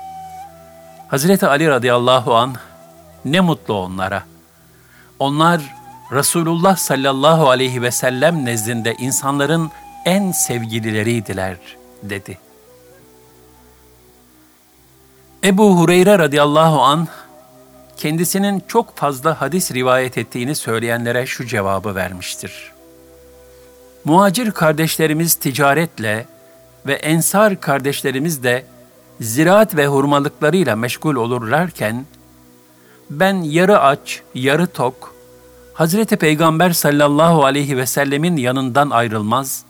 Hazreti 1.08 1.46
Ali 1.46 1.68
radıyallahu 1.68 2.34
an 2.34 2.54
ne 3.24 3.40
mutlu 3.40 3.74
onlara. 3.74 4.22
Onlar 5.18 5.76
Resulullah 6.12 6.76
sallallahu 6.76 7.50
aleyhi 7.50 7.82
ve 7.82 7.90
sellem 7.90 8.44
nezdinde 8.44 8.94
insanların 8.98 9.70
en 10.04 10.32
sevgilileriydiler 10.32 11.56
dedi. 12.02 12.38
Ebu 15.44 15.78
Hureyre 15.78 16.18
radıyallahu 16.18 16.82
an 16.82 17.08
kendisinin 17.96 18.62
çok 18.68 18.96
fazla 18.96 19.40
hadis 19.40 19.72
rivayet 19.72 20.18
ettiğini 20.18 20.54
söyleyenlere 20.54 21.26
şu 21.26 21.46
cevabı 21.46 21.94
vermiştir. 21.94 22.72
Muhacir 24.04 24.50
kardeşlerimiz 24.50 25.34
ticaretle 25.34 26.26
ve 26.86 26.94
ensar 26.94 27.60
kardeşlerimiz 27.60 28.42
de 28.42 28.66
ziraat 29.20 29.76
ve 29.76 29.86
hurmalıklarıyla 29.86 30.76
meşgul 30.76 31.14
olurlarken, 31.14 32.06
ben 33.10 33.42
yarı 33.42 33.80
aç, 33.80 34.22
yarı 34.34 34.66
tok, 34.66 35.14
Hazreti 35.74 36.16
Peygamber 36.16 36.70
sallallahu 36.70 37.44
aleyhi 37.44 37.76
ve 37.76 37.86
sellemin 37.86 38.36
yanından 38.36 38.90
ayrılmaz, 38.90 39.64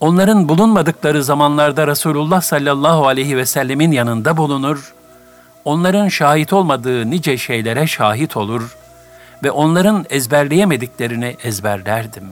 onların 0.00 0.48
bulunmadıkları 0.48 1.24
zamanlarda 1.24 1.86
Resulullah 1.86 2.40
sallallahu 2.40 3.06
aleyhi 3.06 3.36
ve 3.36 3.46
sellemin 3.46 3.92
yanında 3.92 4.36
bulunur, 4.36 4.94
onların 5.64 6.08
şahit 6.08 6.52
olmadığı 6.52 7.10
nice 7.10 7.38
şeylere 7.38 7.86
şahit 7.86 8.36
olur 8.36 8.76
ve 9.42 9.50
onların 9.50 10.06
ezberleyemediklerini 10.10 11.36
ezberlerdim. 11.44 12.24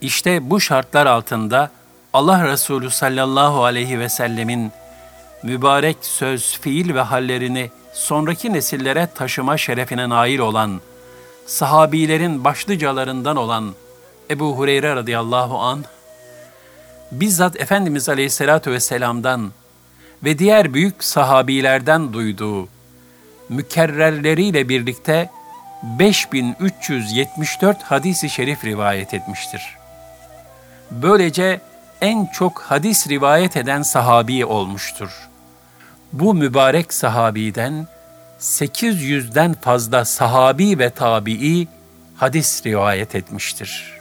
İşte 0.00 0.50
bu 0.50 0.60
şartlar 0.60 1.06
altında 1.06 1.70
Allah 2.12 2.44
Resulü 2.44 2.90
sallallahu 2.90 3.64
aleyhi 3.64 4.00
ve 4.00 4.08
sellemin 4.08 4.72
mübarek 5.42 5.96
söz, 6.00 6.58
fiil 6.60 6.94
ve 6.94 7.00
hallerini 7.00 7.70
sonraki 7.96 8.52
nesillere 8.52 9.08
taşıma 9.14 9.56
şerefine 9.56 10.08
nail 10.08 10.38
olan, 10.38 10.80
sahabilerin 11.46 12.44
başlıcalarından 12.44 13.36
olan 13.36 13.74
Ebu 14.30 14.56
Hureyre 14.56 14.94
radıyallahu 14.94 15.58
an 15.58 15.84
bizzat 17.12 17.60
Efendimiz 17.60 18.08
aleyhissalatu 18.08 18.70
vesselam'dan 18.70 19.52
ve 20.24 20.38
diğer 20.38 20.74
büyük 20.74 21.04
sahabilerden 21.04 22.12
duyduğu 22.12 22.68
mükerrerleriyle 23.48 24.68
birlikte 24.68 25.30
5374 25.82 27.82
hadisi 27.82 28.30
şerif 28.30 28.64
rivayet 28.64 29.14
etmiştir. 29.14 29.76
Böylece 30.90 31.60
en 32.00 32.26
çok 32.26 32.60
hadis 32.60 33.08
rivayet 33.08 33.56
eden 33.56 33.82
sahabi 33.82 34.44
olmuştur. 34.44 35.28
Bu 36.12 36.34
mübarek 36.34 36.92
sahabiden 36.92 37.86
800'den 38.40 39.54
fazla 39.54 40.04
sahabi 40.04 40.78
ve 40.78 40.90
tabii 40.90 41.68
hadis 42.16 42.66
rivayet 42.66 43.14
etmiştir. 43.14 43.96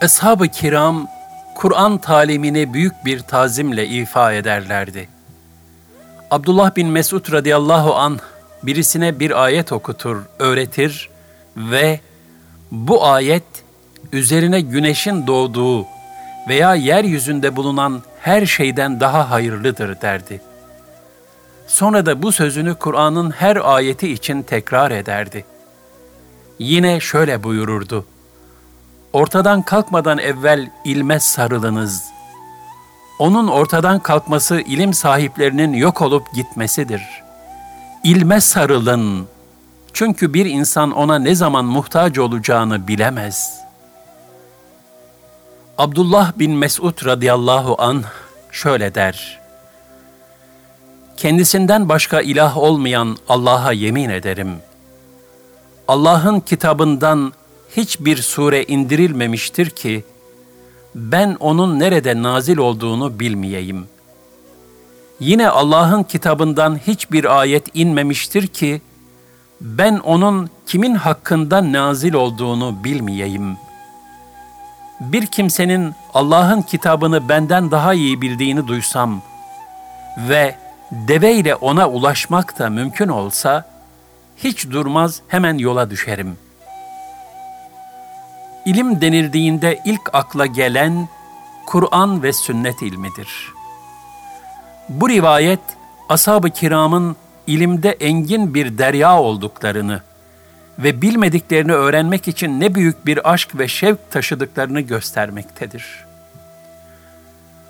Ashab-ı 0.00 0.48
kiram 0.48 1.08
Kur'an 1.54 1.98
talimini 1.98 2.74
büyük 2.74 3.04
bir 3.04 3.20
tazimle 3.20 3.86
ifa 3.86 4.32
ederlerdi. 4.32 5.08
Abdullah 6.30 6.76
bin 6.76 6.88
Mesud 6.88 7.32
radıyallahu 7.32 7.94
an 7.94 8.18
birisine 8.62 9.20
bir 9.20 9.44
ayet 9.44 9.72
okutur, 9.72 10.22
öğretir 10.38 11.08
ve 11.56 12.00
bu 12.70 13.06
ayet 13.06 13.44
üzerine 14.12 14.60
güneşin 14.60 15.26
doğduğu 15.26 15.86
veya 16.48 16.74
yeryüzünde 16.74 17.56
bulunan 17.56 18.02
her 18.26 18.46
şeyden 18.46 19.00
daha 19.00 19.30
hayırlıdır 19.30 20.00
derdi. 20.00 20.40
Sonra 21.66 22.06
da 22.06 22.22
bu 22.22 22.32
sözünü 22.32 22.74
Kur'an'ın 22.74 23.30
her 23.30 23.56
ayeti 23.56 24.12
için 24.12 24.42
tekrar 24.42 24.90
ederdi. 24.90 25.44
Yine 26.58 27.00
şöyle 27.00 27.42
buyururdu. 27.42 28.06
Ortadan 29.12 29.62
kalkmadan 29.62 30.18
evvel 30.18 30.70
ilme 30.84 31.20
sarılınız. 31.20 32.04
Onun 33.18 33.48
ortadan 33.48 33.98
kalkması 34.00 34.60
ilim 34.60 34.94
sahiplerinin 34.94 35.72
yok 35.72 36.02
olup 36.02 36.34
gitmesidir. 36.34 37.02
İlme 38.04 38.40
sarılın. 38.40 39.26
Çünkü 39.92 40.34
bir 40.34 40.46
insan 40.46 40.92
ona 40.92 41.18
ne 41.18 41.34
zaman 41.34 41.64
muhtaç 41.64 42.18
olacağını 42.18 42.88
bilemez.'' 42.88 43.65
Abdullah 45.78 46.38
bin 46.38 46.52
Mesud 46.52 47.04
radıyallahu 47.04 47.76
an 47.78 48.02
şöyle 48.52 48.94
der. 48.94 49.40
Kendisinden 51.16 51.88
başka 51.88 52.20
ilah 52.20 52.56
olmayan 52.56 53.16
Allah'a 53.28 53.72
yemin 53.72 54.10
ederim. 54.10 54.56
Allah'ın 55.88 56.40
kitabından 56.40 57.32
hiçbir 57.76 58.16
sure 58.16 58.64
indirilmemiştir 58.64 59.70
ki 59.70 60.04
ben 60.94 61.36
onun 61.40 61.78
nerede 61.78 62.22
nazil 62.22 62.58
olduğunu 62.58 63.20
bilmeyeyim. 63.20 63.84
Yine 65.20 65.48
Allah'ın 65.48 66.02
kitabından 66.02 66.80
hiçbir 66.86 67.40
ayet 67.40 67.66
inmemiştir 67.74 68.46
ki 68.46 68.80
ben 69.60 69.96
onun 69.98 70.50
kimin 70.66 70.94
hakkında 70.94 71.72
nazil 71.72 72.14
olduğunu 72.14 72.84
bilmeyeyim.'' 72.84 73.65
Bir 75.00 75.26
kimsenin 75.26 75.94
Allah'ın 76.14 76.62
kitabını 76.62 77.28
benden 77.28 77.70
daha 77.70 77.94
iyi 77.94 78.20
bildiğini 78.20 78.68
duysam 78.68 79.22
ve 80.18 80.54
deve 80.90 81.34
ile 81.34 81.54
ona 81.54 81.88
ulaşmak 81.88 82.58
da 82.58 82.70
mümkün 82.70 83.08
olsa, 83.08 83.64
hiç 84.36 84.70
durmaz 84.70 85.20
hemen 85.28 85.58
yola 85.58 85.90
düşerim. 85.90 86.38
İlim 88.64 89.00
denildiğinde 89.00 89.80
ilk 89.84 90.14
akla 90.14 90.46
gelen 90.46 91.08
Kur'an 91.66 92.22
ve 92.22 92.32
sünnet 92.32 92.82
ilmidir. 92.82 93.52
Bu 94.88 95.08
rivayet, 95.08 95.60
ashab-ı 96.08 96.50
kiramın 96.50 97.16
ilimde 97.46 97.90
engin 97.90 98.54
bir 98.54 98.78
derya 98.78 99.20
olduklarını, 99.20 100.00
ve 100.78 101.02
bilmediklerini 101.02 101.72
öğrenmek 101.72 102.28
için 102.28 102.60
ne 102.60 102.74
büyük 102.74 103.06
bir 103.06 103.32
aşk 103.32 103.58
ve 103.58 103.68
şevk 103.68 104.10
taşıdıklarını 104.10 104.80
göstermektedir. 104.80 105.84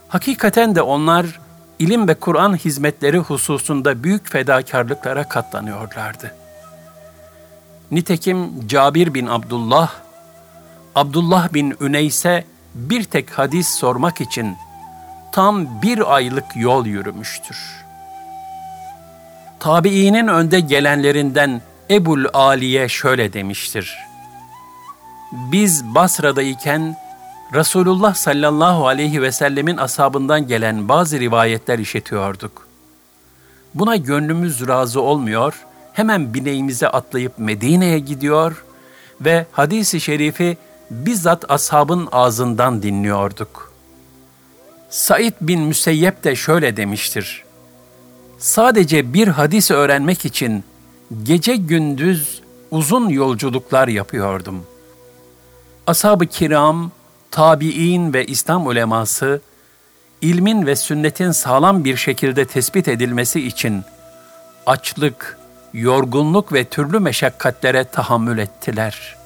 Hakikaten 0.08 0.74
de 0.74 0.82
onlar 0.82 1.40
ilim 1.78 2.08
ve 2.08 2.14
Kur'an 2.14 2.56
hizmetleri 2.56 3.18
hususunda 3.18 4.04
büyük 4.04 4.30
fedakarlıklara 4.30 5.28
katlanıyorlardı. 5.28 6.34
Nitekim 7.90 8.68
Cabir 8.68 9.14
bin 9.14 9.26
Abdullah, 9.26 9.90
Abdullah 10.94 11.54
bin 11.54 11.76
Üneyse 11.80 12.44
bir 12.74 13.04
tek 13.04 13.30
hadis 13.30 13.68
sormak 13.68 14.20
için 14.20 14.56
tam 15.32 15.82
bir 15.82 16.14
aylık 16.14 16.56
yol 16.56 16.86
yürümüştür. 16.86 17.56
Tabiinin 19.60 20.28
önde 20.28 20.60
gelenlerinden 20.60 21.62
Ebul 21.90 22.24
Aliye 22.32 22.88
şöyle 22.88 23.32
demiştir. 23.32 23.96
Biz 25.32 25.84
Basra'dayken 25.84 26.96
Resulullah 27.54 28.14
sallallahu 28.14 28.86
aleyhi 28.86 29.22
ve 29.22 29.32
sellemin 29.32 29.76
ashabından 29.76 30.46
gelen 30.46 30.88
bazı 30.88 31.20
rivayetler 31.20 31.78
işitiyorduk. 31.78 32.66
Buna 33.74 33.96
gönlümüz 33.96 34.68
razı 34.68 35.00
olmuyor, 35.00 35.66
hemen 35.92 36.34
bineğimize 36.34 36.88
atlayıp 36.88 37.38
Medine'ye 37.38 37.98
gidiyor 37.98 38.64
ve 39.20 39.46
hadisi 39.52 40.00
şerifi 40.00 40.56
bizzat 40.90 41.50
ashabın 41.50 42.08
ağzından 42.12 42.82
dinliyorduk. 42.82 43.72
Said 44.90 45.34
bin 45.40 45.60
Müseyyep 45.60 46.24
de 46.24 46.36
şöyle 46.36 46.76
demiştir. 46.76 47.44
Sadece 48.38 49.12
bir 49.12 49.28
hadis 49.28 49.70
öğrenmek 49.70 50.24
için 50.24 50.64
gece 51.22 51.56
gündüz 51.56 52.42
uzun 52.70 53.08
yolculuklar 53.08 53.88
yapıyordum. 53.88 54.66
Ashab-ı 55.86 56.26
kiram, 56.26 56.90
tabi'in 57.30 58.12
ve 58.12 58.26
İslam 58.26 58.66
uleması, 58.66 59.40
ilmin 60.20 60.66
ve 60.66 60.76
sünnetin 60.76 61.30
sağlam 61.30 61.84
bir 61.84 61.96
şekilde 61.96 62.44
tespit 62.44 62.88
edilmesi 62.88 63.46
için 63.46 63.84
açlık, 64.66 65.38
yorgunluk 65.72 66.52
ve 66.52 66.64
türlü 66.64 67.00
meşakkatlere 67.00 67.84
tahammül 67.84 68.38
ettiler. 68.38 69.16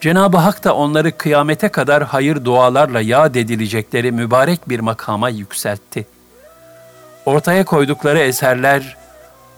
Cenab-ı 0.00 0.36
Hak 0.36 0.64
da 0.64 0.74
onları 0.74 1.16
kıyamete 1.16 1.68
kadar 1.68 2.04
hayır 2.04 2.44
dualarla 2.44 3.00
yad 3.00 3.34
edilecekleri 3.34 4.12
mübarek 4.12 4.68
bir 4.68 4.80
makama 4.80 5.28
yükseltti. 5.28 6.06
Ortaya 7.26 7.64
koydukları 7.64 8.18
eserler, 8.18 8.96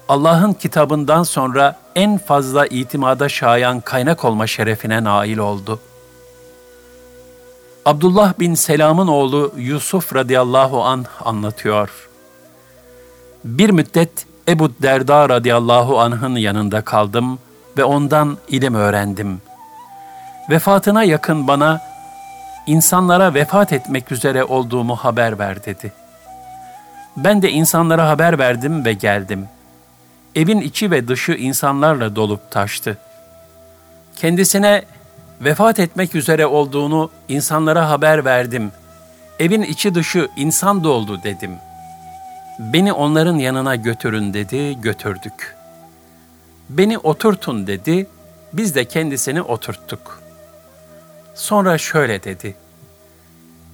Allah'ın 0.09 0.53
kitabından 0.53 1.23
sonra 1.23 1.77
en 1.95 2.19
fazla 2.19 2.67
itimada 2.67 3.29
şayan 3.29 3.81
kaynak 3.81 4.25
olma 4.25 4.47
şerefine 4.47 5.05
nail 5.05 5.39
oldu. 5.39 5.81
Abdullah 7.87 8.39
bin 8.39 8.55
Selam'ın 8.55 9.09
oğlu 9.09 9.53
Yusuf 9.57 10.15
radıyallahu 10.15 10.85
an 10.85 11.05
anlatıyor. 11.25 12.09
Bir 13.45 13.71
müddet 13.71 14.27
Ebu 14.49 14.71
Derda 14.83 15.29
radıyallahu 15.29 16.01
anh'ın 16.01 16.37
yanında 16.37 16.83
kaldım 16.83 17.39
ve 17.79 17.85
ondan 17.85 18.39
ilim 18.49 18.75
öğrendim. 18.75 19.43
Vefatına 20.51 21.05
yakın 21.05 21.49
bana 21.49 21.81
insanlara 22.67 23.35
vefat 23.35 23.73
etmek 23.73 24.13
üzere 24.13 24.45
olduğumu 24.45 24.97
haber 24.97 25.39
ver 25.39 25.65
dedi. 25.65 25.93
Ben 27.17 27.43
de 27.43 27.51
insanlara 27.51 28.09
haber 28.09 28.39
verdim 28.39 28.85
ve 28.85 28.93
geldim.'' 28.93 29.58
Evin 30.35 30.61
içi 30.61 30.91
ve 30.91 31.09
dışı 31.09 31.33
insanlarla 31.33 32.17
dolup 32.17 32.51
taştı. 32.51 32.99
Kendisine 34.17 34.85
vefat 35.41 35.79
etmek 35.79 36.15
üzere 36.15 36.47
olduğunu 36.47 37.11
insanlara 37.29 37.91
haber 37.91 38.25
verdim. 38.25 38.73
Evin 39.39 39.63
içi 39.63 39.95
dışı 39.95 40.29
insan 40.37 40.85
doldu 40.85 41.23
dedim. 41.23 41.57
Beni 42.59 42.93
onların 42.93 43.37
yanına 43.37 43.77
götürün 43.77 44.35
dedi, 44.35 44.81
götürdük. 44.81 45.57
Beni 46.69 46.99
oturtun 46.99 47.67
dedi, 47.67 48.07
biz 48.53 48.75
de 48.75 48.85
kendisini 48.85 49.43
oturttuk. 49.43 50.23
Sonra 51.35 51.79
şöyle 51.79 52.25
dedi. 52.25 52.55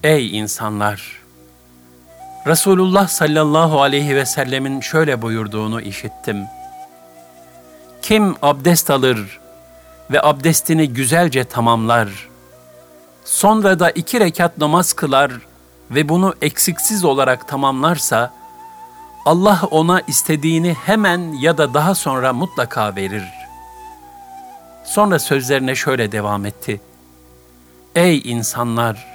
Ey 0.02 0.38
insanlar! 0.38 1.23
Resulullah 2.46 3.08
sallallahu 3.08 3.82
aleyhi 3.82 4.16
ve 4.16 4.26
sellemin 4.26 4.80
şöyle 4.80 5.22
buyurduğunu 5.22 5.80
işittim. 5.80 6.46
Kim 8.02 8.36
abdest 8.42 8.90
alır 8.90 9.40
ve 10.10 10.22
abdestini 10.22 10.88
güzelce 10.88 11.44
tamamlar, 11.44 12.28
sonra 13.24 13.78
da 13.78 13.90
iki 13.90 14.20
rekat 14.20 14.58
namaz 14.58 14.92
kılar 14.92 15.32
ve 15.90 16.08
bunu 16.08 16.34
eksiksiz 16.42 17.04
olarak 17.04 17.48
tamamlarsa, 17.48 18.34
Allah 19.26 19.60
ona 19.70 20.00
istediğini 20.00 20.74
hemen 20.74 21.32
ya 21.32 21.58
da 21.58 21.74
daha 21.74 21.94
sonra 21.94 22.32
mutlaka 22.32 22.96
verir. 22.96 23.24
Sonra 24.84 25.18
sözlerine 25.18 25.74
şöyle 25.74 26.12
devam 26.12 26.46
etti. 26.46 26.80
Ey 27.94 28.22
insanlar! 28.24 29.13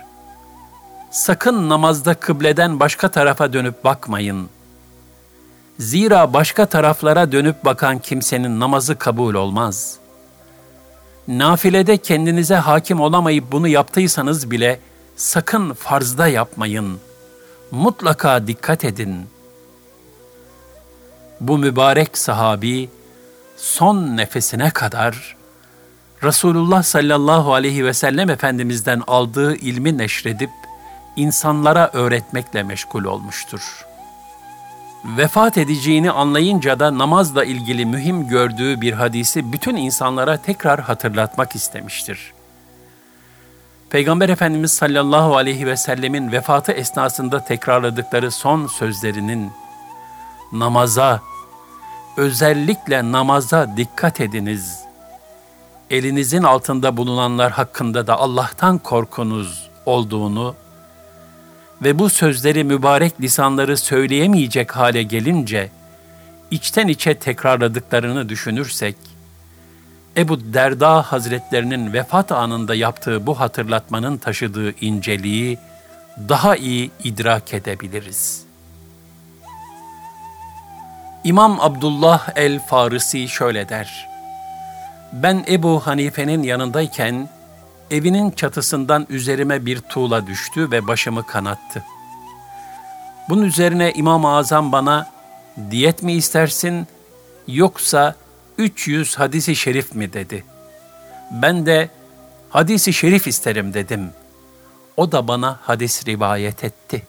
Sakın 1.12 1.70
namazda 1.70 2.14
kıbleden 2.14 2.80
başka 2.80 3.12
tarafa 3.12 3.54
dönüp 3.54 3.84
bakmayın. 3.84 4.50
Zira 5.80 6.34
başka 6.34 6.66
taraflara 6.66 7.32
dönüp 7.32 7.66
bakan 7.66 8.00
kimsenin 8.00 8.60
namazı 8.60 8.98
kabul 8.98 9.34
olmaz. 9.34 9.98
Nafilede 11.28 11.98
kendinize 11.98 12.56
hakim 12.56 13.02
olamayıp 13.02 13.52
bunu 13.52 13.68
yaptıysanız 13.68 14.52
bile 14.52 14.80
sakın 15.16 15.74
farzda 15.74 16.28
yapmayın. 16.28 17.00
Mutlaka 17.72 18.48
dikkat 18.48 18.86
edin. 18.86 19.26
Bu 21.42 21.58
mübarek 21.58 22.18
sahabi 22.18 22.90
son 23.58 24.18
nefesine 24.18 24.72
kadar 24.72 25.36
Resulullah 26.24 26.84
sallallahu 26.84 27.54
aleyhi 27.54 27.86
ve 27.86 27.94
sellem 27.94 28.30
Efendimiz'den 28.30 29.04
aldığı 29.08 29.56
ilmi 29.56 29.98
neşredip 29.98 30.50
insanlara 31.16 31.90
öğretmekle 31.94 32.64
meşgul 32.64 33.04
olmuştur. 33.04 33.86
Vefat 35.06 35.58
edeceğini 35.58 36.12
anlayınca 36.12 36.80
da 36.80 36.98
namazla 36.98 37.44
ilgili 37.44 37.86
mühim 37.86 38.28
gördüğü 38.28 38.82
bir 38.82 38.94
hadisi 38.94 39.52
bütün 39.52 39.76
insanlara 39.76 40.38
tekrar 40.38 40.80
hatırlatmak 40.80 41.56
istemiştir. 41.56 42.34
Peygamber 43.90 44.30
Efendimiz 44.30 44.72
sallallahu 44.72 45.36
aleyhi 45.36 45.68
ve 45.68 45.78
sellemin 45.78 46.32
vefatı 46.32 46.72
esnasında 46.72 47.44
tekrarladıkları 47.46 48.32
son 48.32 48.68
sözlerinin 48.68 49.52
namaza, 50.52 51.22
özellikle 52.18 53.12
namaza 53.12 53.78
dikkat 53.78 54.22
ediniz. 54.22 54.80
Elinizin 55.90 56.44
altında 56.44 56.98
bulunanlar 56.98 57.52
hakkında 57.52 58.08
da 58.08 58.20
Allah'tan 58.20 58.78
korkunuz 58.78 59.70
olduğunu 59.86 60.56
ve 61.82 62.00
bu 62.00 62.10
sözleri 62.10 62.64
mübarek 62.64 63.22
lisanları 63.22 63.78
söyleyemeyecek 63.78 64.76
hale 64.76 65.04
gelince 65.04 65.70
içten 66.52 66.88
içe 66.88 67.14
tekrarladıklarını 67.14 68.30
düşünürsek 68.30 68.96
Ebu 70.18 70.54
Derda 70.54 71.02
Hazretlerinin 71.02 71.94
vefat 71.94 72.32
anında 72.32 72.76
yaptığı 72.76 73.28
bu 73.28 73.40
hatırlatmanın 73.40 74.18
taşıdığı 74.18 74.72
inceliği 74.72 75.58
daha 76.30 76.56
iyi 76.56 76.92
idrak 77.04 77.54
edebiliriz. 77.54 78.44
İmam 81.24 81.60
Abdullah 81.62 82.30
el-Farisi 82.36 83.30
şöyle 83.30 83.70
der. 83.70 84.10
Ben 85.14 85.46
Ebu 85.48 85.80
Hanife'nin 85.88 86.44
yanındayken 86.44 87.30
evinin 87.92 88.32
çatısından 88.32 89.08
üzerime 89.10 89.66
bir 89.66 89.80
tuğla 89.80 90.28
düştü 90.28 90.72
ve 90.72 90.88
başımı 90.88 91.26
kanattı. 91.26 91.84
Bunun 93.30 93.44
üzerine 93.44 93.94
İmam-ı 93.94 94.30
Azam 94.30 94.72
bana 94.72 95.12
diyet 95.72 96.04
mi 96.04 96.14
istersin 96.14 96.88
yoksa 97.48 98.16
300 98.58 99.16
hadisi 99.16 99.56
şerif 99.56 99.96
mi 99.96 100.14
dedi. 100.14 100.44
Ben 101.32 101.66
de 101.66 101.90
hadisi 102.50 102.94
şerif 102.94 103.28
isterim 103.28 103.74
dedim. 103.74 104.12
O 104.98 105.12
da 105.12 105.28
bana 105.28 105.60
hadis 105.62 106.08
rivayet 106.08 106.64
etti. 106.64 107.09